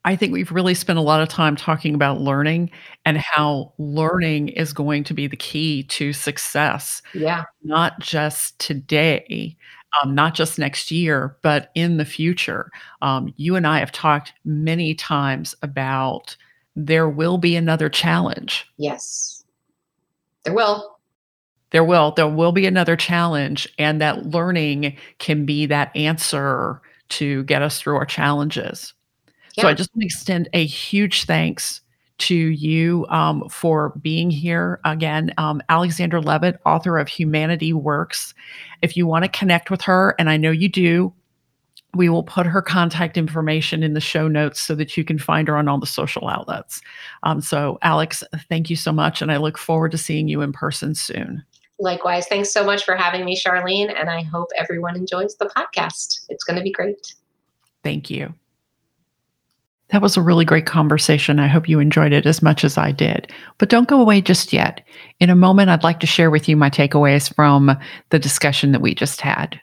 I 0.05 0.15
think 0.15 0.31
we've 0.31 0.51
really 0.51 0.73
spent 0.73 0.97
a 0.97 1.03
lot 1.03 1.21
of 1.21 1.27
time 1.27 1.55
talking 1.55 1.93
about 1.93 2.21
learning 2.21 2.71
and 3.05 3.17
how 3.17 3.73
learning 3.77 4.49
is 4.49 4.71
going 4.71 5.03
to 5.05 5.13
be 5.13 5.27
the 5.27 5.35
key 5.35 5.83
to 5.83 6.13
success. 6.13 7.01
Yeah. 7.13 7.43
Not 7.63 7.99
just 7.99 8.57
today, 8.59 9.57
um, 10.01 10.15
not 10.15 10.35
just 10.35 10.57
next 10.57 10.89
year, 10.89 11.37
but 11.41 11.69
in 11.75 11.97
the 11.97 12.05
future. 12.05 12.71
Um, 13.01 13.33
you 13.35 13.55
and 13.55 13.67
I 13.67 13.79
have 13.79 13.91
talked 13.91 14.33
many 14.45 14.95
times 14.95 15.53
about 15.61 16.37
there 16.75 17.09
will 17.09 17.37
be 17.37 17.55
another 17.55 17.89
challenge. 17.89 18.67
Yes. 18.77 19.43
There 20.45 20.53
will. 20.53 20.97
There 21.71 21.83
will. 21.83 22.11
There 22.11 22.27
will 22.27 22.51
be 22.51 22.65
another 22.65 22.95
challenge, 22.95 23.67
and 23.77 24.01
that 24.01 24.27
learning 24.27 24.97
can 25.19 25.45
be 25.45 25.65
that 25.67 25.95
answer 25.95 26.81
to 27.09 27.43
get 27.43 27.61
us 27.61 27.79
through 27.79 27.95
our 27.95 28.05
challenges. 28.05 28.93
So 29.53 29.67
I 29.67 29.73
just 29.73 29.93
want 29.93 30.01
to 30.01 30.05
extend 30.05 30.49
a 30.53 30.65
huge 30.65 31.25
thanks 31.25 31.81
to 32.19 32.35
you 32.35 33.05
um, 33.09 33.47
for 33.49 33.93
being 34.01 34.29
here 34.29 34.79
again. 34.85 35.33
Um, 35.37 35.61
Alexandra 35.69 36.21
Levit, 36.21 36.57
author 36.65 36.97
of 36.97 37.07
Humanity 37.07 37.73
Works. 37.73 38.33
If 38.81 38.95
you 38.95 39.07
want 39.07 39.23
to 39.23 39.29
connect 39.29 39.71
with 39.71 39.81
her, 39.81 40.15
and 40.19 40.29
I 40.29 40.37
know 40.37 40.51
you 40.51 40.69
do, 40.69 41.13
we 41.95 42.09
will 42.09 42.23
put 42.23 42.45
her 42.45 42.61
contact 42.61 43.17
information 43.17 43.81
in 43.81 43.93
the 43.93 44.01
show 44.01 44.27
notes 44.27 44.61
so 44.61 44.75
that 44.75 44.95
you 44.95 45.03
can 45.03 45.17
find 45.17 45.47
her 45.47 45.57
on 45.57 45.67
all 45.67 45.79
the 45.79 45.87
social 45.87 46.27
outlets. 46.27 46.81
Um, 47.23 47.41
so, 47.41 47.79
Alex, 47.81 48.23
thank 48.47 48.69
you 48.69 48.75
so 48.75 48.91
much. 48.91 49.21
And 49.21 49.31
I 49.31 49.37
look 49.37 49.57
forward 49.57 49.91
to 49.91 49.97
seeing 49.97 50.27
you 50.27 50.41
in 50.41 50.53
person 50.53 50.93
soon. 50.93 51.43
Likewise. 51.79 52.27
Thanks 52.27 52.51
so 52.51 52.63
much 52.63 52.83
for 52.83 52.95
having 52.95 53.25
me, 53.25 53.39
Sharlyn. 53.39 53.97
And 53.97 54.09
I 54.09 54.21
hope 54.21 54.49
everyone 54.55 54.97
enjoys 54.97 55.35
the 55.35 55.45
podcast. 55.45 56.25
It's 56.29 56.43
going 56.43 56.57
to 56.57 56.63
be 56.63 56.71
great. 56.71 57.15
Thank 57.83 58.09
you. 58.09 58.33
That 59.89 60.01
was 60.01 60.17
a 60.17 60.21
really 60.21 60.45
great 60.45 60.67
conversation. 60.67 61.39
I 61.39 61.47
hope 61.47 61.67
you 61.67 61.79
enjoyed 61.79 62.13
it 62.13 62.25
as 62.25 62.41
much 62.41 62.63
as 62.63 62.77
I 62.77 62.91
did. 62.91 63.31
But 63.57 63.69
don't 63.69 63.87
go 63.87 63.99
away 63.99 64.21
just 64.21 64.53
yet. 64.53 64.85
In 65.19 65.29
a 65.29 65.35
moment, 65.35 65.69
I'd 65.69 65.83
like 65.83 65.99
to 66.01 66.07
share 66.07 66.29
with 66.29 66.47
you 66.47 66.55
my 66.55 66.69
takeaways 66.69 67.33
from 67.33 67.75
the 68.11 68.19
discussion 68.19 68.71
that 68.71 68.81
we 68.81 68.93
just 68.93 69.21
had. 69.21 69.59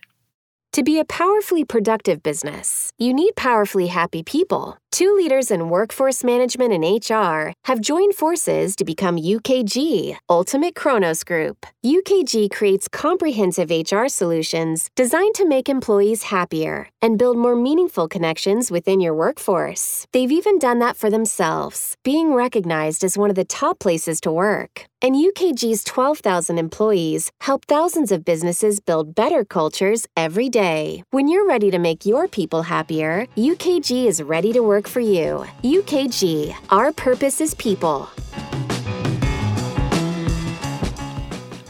To 0.73 0.83
be 0.83 0.99
a 0.99 1.05
powerfully 1.07 1.65
productive 1.65 2.23
business, 2.23 2.93
you 2.99 3.15
need 3.15 3.35
powerfully 3.35 3.87
happy 3.87 4.23
people. 4.23 4.77
Two 4.93 5.15
leaders 5.15 5.51
in 5.51 5.69
workforce 5.69 6.25
management 6.25 6.73
and 6.73 6.83
HR 6.83 7.53
have 7.65 7.81
joined 7.81 8.15
forces 8.15 8.75
to 8.77 8.85
become 8.85 9.19
UKG, 9.19 10.17
Ultimate 10.31 10.75
Kronos 10.75 11.23
Group. 11.23 11.67
UKG 11.85 12.51
creates 12.51 12.89
comprehensive 12.89 13.71
HR 13.71 14.09
solutions 14.09 14.89
designed 14.97 15.35
to 15.35 15.47
make 15.47 15.69
employees 15.69 16.25
happier 16.25 16.89
and 17.03 17.19
build 17.19 17.37
more 17.37 17.57
meaningful 17.57 18.09
connections 18.09 18.71
within 18.71 19.01
your 19.01 19.15
workforce. 19.15 20.07
They've 20.13 20.33
even 20.33 20.59
done 20.59 20.79
that 20.79 20.97
for 20.97 21.11
themselves, 21.11 21.95
being 22.03 22.33
recognized 22.33 23.05
as 23.05 23.19
one 23.19 23.31
of 23.31 23.37
the 23.37 23.45
top 23.45 23.79
places 23.79 24.21
to 24.23 24.33
work. 24.33 24.87
And 25.03 25.15
UKG's 25.15 25.85
12,000 25.85 26.57
employees 26.57 27.31
help 27.43 27.67
thousands 27.67 28.11
of 28.11 28.25
businesses 28.25 28.81
build 28.81 29.15
better 29.15 29.45
cultures 29.45 30.07
every 30.17 30.49
day. 30.49 31.03
When 31.11 31.29
you're 31.29 31.47
ready 31.47 31.71
to 31.71 31.79
make 31.79 32.07
your 32.07 32.27
people 32.27 32.63
happier, 32.63 33.27
UKG 33.37 34.07
is 34.07 34.23
ready 34.23 34.55
to 34.55 34.61
work 34.61 34.89
for 34.89 35.01
you. 35.01 35.45
UKG, 35.63 36.57
our 36.71 36.93
purpose 36.93 37.43
is 37.43 37.53
people. 37.55 38.09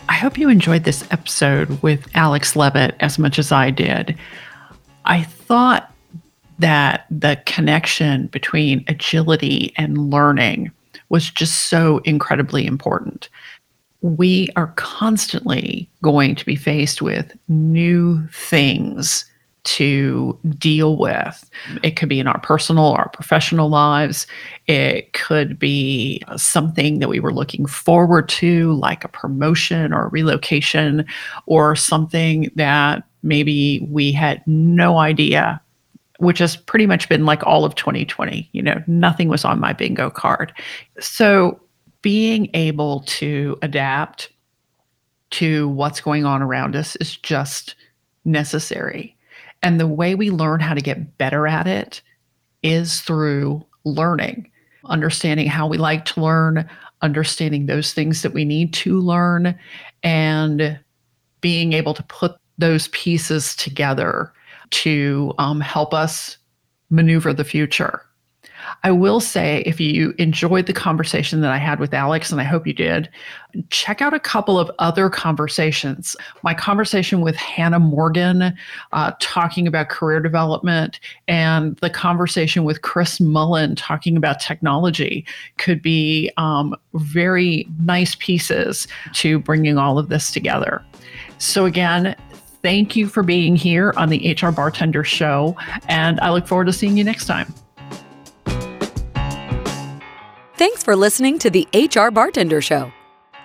I 0.08 0.14
hope 0.14 0.38
you 0.38 0.48
enjoyed 0.48 0.84
this 0.84 1.04
episode 1.10 1.82
with 1.82 2.06
Alex 2.14 2.54
Levit 2.54 2.94
as 3.00 3.18
much 3.18 3.40
as 3.40 3.50
I 3.50 3.70
did. 3.70 4.16
I 5.04 5.24
thought 5.24 5.92
that 6.60 7.06
the 7.10 7.42
connection 7.44 8.28
between 8.28 8.84
agility 8.86 9.72
and 9.76 10.10
learning 10.10 10.70
was 11.08 11.30
just 11.30 11.66
so 11.66 11.98
incredibly 11.98 12.66
important. 12.66 13.28
We 14.02 14.48
are 14.56 14.72
constantly 14.76 15.90
going 16.02 16.34
to 16.36 16.44
be 16.44 16.56
faced 16.56 17.02
with 17.02 17.36
new 17.48 18.26
things 18.28 19.24
to 19.64 20.38
deal 20.58 20.96
with. 20.96 21.50
It 21.82 21.96
could 21.96 22.08
be 22.08 22.20
in 22.20 22.28
our 22.28 22.38
personal 22.38 22.84
or 22.84 23.10
professional 23.12 23.68
lives. 23.68 24.28
It 24.68 25.12
could 25.12 25.58
be 25.58 26.22
something 26.36 27.00
that 27.00 27.08
we 27.08 27.18
were 27.18 27.34
looking 27.34 27.66
forward 27.66 28.28
to, 28.28 28.74
like 28.74 29.02
a 29.02 29.08
promotion 29.08 29.92
or 29.92 30.04
a 30.04 30.08
relocation, 30.08 31.04
or 31.46 31.74
something 31.74 32.48
that 32.54 33.02
maybe 33.24 33.84
we 33.90 34.12
had 34.12 34.40
no 34.46 34.98
idea, 34.98 35.60
which 36.18 36.38
has 36.38 36.57
pretty 36.57 36.87
much 36.87 37.09
been 37.09 37.24
like 37.24 37.44
all 37.46 37.64
of 37.64 37.74
2020. 37.74 38.48
You 38.52 38.62
know, 38.62 38.83
nothing 38.87 39.29
was 39.29 39.44
on 39.44 39.61
my 39.61 39.72
bingo 39.72 40.11
card. 40.11 40.52
So 41.00 41.61
being 42.02 42.48
able 42.55 43.00
to 43.07 43.59
adapt 43.62 44.31
to 45.31 45.68
what's 45.68 46.00
going 46.00 46.24
on 46.24 46.42
around 46.42 46.76
us 46.76 46.96
is 46.96 47.16
just 47.16 47.74
necessary 48.24 49.16
and 49.62 49.81
the 49.81 49.87
way 49.87 50.14
we 50.14 50.31
learn 50.31 50.61
how 50.61 50.74
to 50.74 50.81
get 50.81 51.18
better 51.18 51.46
at 51.46 51.66
it 51.66 52.02
is 52.62 53.00
through 53.00 53.64
learning, 53.85 54.50
understanding 54.85 55.46
how 55.46 55.66
we 55.66 55.79
like 55.79 56.05
to 56.07 56.20
learn, 56.20 56.68
understanding 57.02 57.66
those 57.66 57.92
things 57.92 58.22
that 58.22 58.33
we 58.33 58.44
need 58.44 58.72
to 58.74 59.00
learn, 59.00 59.59
and 60.02 60.79
being 61.40 61.72
able 61.72 61.94
to 61.94 62.02
put 62.05 62.37
those 62.59 62.88
pieces 62.88 63.55
together 63.57 64.33
to 64.70 65.35
um, 65.38 65.61
help 65.61 65.94
us 65.94 66.37
maneuver 66.90 67.33
the 67.33 67.44
future. 67.44 68.02
I 68.83 68.90
will 68.90 69.20
say, 69.20 69.62
if 69.66 69.81
you 69.81 70.14
enjoyed 70.18 70.66
the 70.66 70.72
conversation 70.72 71.40
that 71.40 71.52
I 71.52 71.59
had 71.59 71.79
with 71.79 71.94
Alex, 71.94 72.31
and 72.31 72.40
I 72.40 72.44
hope 72.44 72.66
you 72.66 72.72
did, 72.72 73.09
check 73.70 74.02
out 74.02 74.12
a 74.12 74.20
couple 74.20 74.59
of 74.59 74.70
other 74.79 75.09
conversations. 75.09 76.16
My 76.42 76.55
conversation 76.55 77.20
with 77.20 77.37
Hannah 77.37 77.79
Morgan, 77.79 78.57
uh, 78.92 79.12
talking 79.20 79.66
about 79.66 79.88
career 79.88 80.20
development, 80.20 81.00
and 81.29 81.76
the 81.76 81.90
conversation 81.90 82.64
with 82.64 82.83
Chris 82.83 83.20
Mullen, 83.20 83.76
talking 83.76 84.16
about 84.16 84.40
technology, 84.40 85.24
could 85.59 85.81
be 85.81 86.31
um, 86.37 86.74
very 86.94 87.68
nice 87.81 88.14
pieces 88.16 88.88
to 89.14 89.38
bringing 89.38 89.79
all 89.79 89.98
of 89.98 90.09
this 90.09 90.33
together. 90.33 90.85
So, 91.38 91.66
again, 91.66 92.16
thank 92.62 92.96
you 92.96 93.06
for 93.06 93.22
being 93.22 93.56
here 93.56 93.92
on 93.96 94.08
the 94.08 94.36
HR 94.40 94.50
Bartender 94.50 95.04
Show, 95.04 95.56
and 95.88 96.20
I 96.20 96.30
look 96.30 96.46
forward 96.46 96.66
to 96.66 96.72
seeing 96.72 96.96
you 96.96 97.04
next 97.04 97.26
time. 97.26 97.52
Thanks 100.56 100.82
for 100.82 100.96
listening 100.96 101.38
to 101.40 101.50
the 101.50 101.68
HR 101.74 102.10
Bartender 102.10 102.62
Show. 102.62 102.90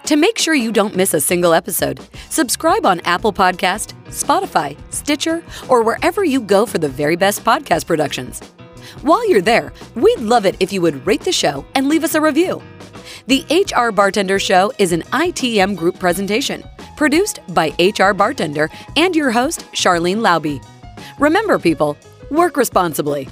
To 0.05 0.15
make 0.15 0.37
sure 0.39 0.55
you 0.55 0.71
don't 0.71 0.95
miss 0.95 1.13
a 1.13 1.21
single 1.21 1.53
episode, 1.53 1.99
subscribe 2.29 2.85
on 2.85 3.01
Apple 3.01 3.31
Podcast, 3.31 3.93
Spotify, 4.05 4.75
Stitcher, 4.91 5.43
or 5.69 5.83
wherever 5.83 6.23
you 6.23 6.41
go 6.41 6.65
for 6.65 6.79
the 6.79 6.89
very 6.89 7.15
best 7.15 7.43
podcast 7.43 7.85
productions. 7.85 8.39
While 9.03 9.27
you're 9.29 9.41
there, 9.41 9.71
we'd 9.95 10.19
love 10.19 10.45
it 10.45 10.55
if 10.59 10.73
you 10.73 10.81
would 10.81 11.05
rate 11.05 11.21
the 11.21 11.31
show 11.31 11.65
and 11.75 11.87
leave 11.87 12.03
us 12.03 12.15
a 12.15 12.21
review. 12.21 12.61
The 13.27 13.45
HR 13.49 13.91
Bartender 13.91 14.39
Show 14.39 14.71
is 14.79 14.91
an 14.91 15.03
ITM 15.03 15.77
group 15.77 15.99
presentation, 15.99 16.63
produced 17.01 17.39
by 17.55 17.73
HR 17.79 18.13
Bartender 18.13 18.69
and 18.95 19.15
your 19.15 19.31
host, 19.31 19.61
Sharlyn 19.71 20.17
Lauby. 20.17 20.63
Remember, 21.17 21.57
people, 21.57 21.97
work 22.29 22.55
responsibly. 22.55 23.27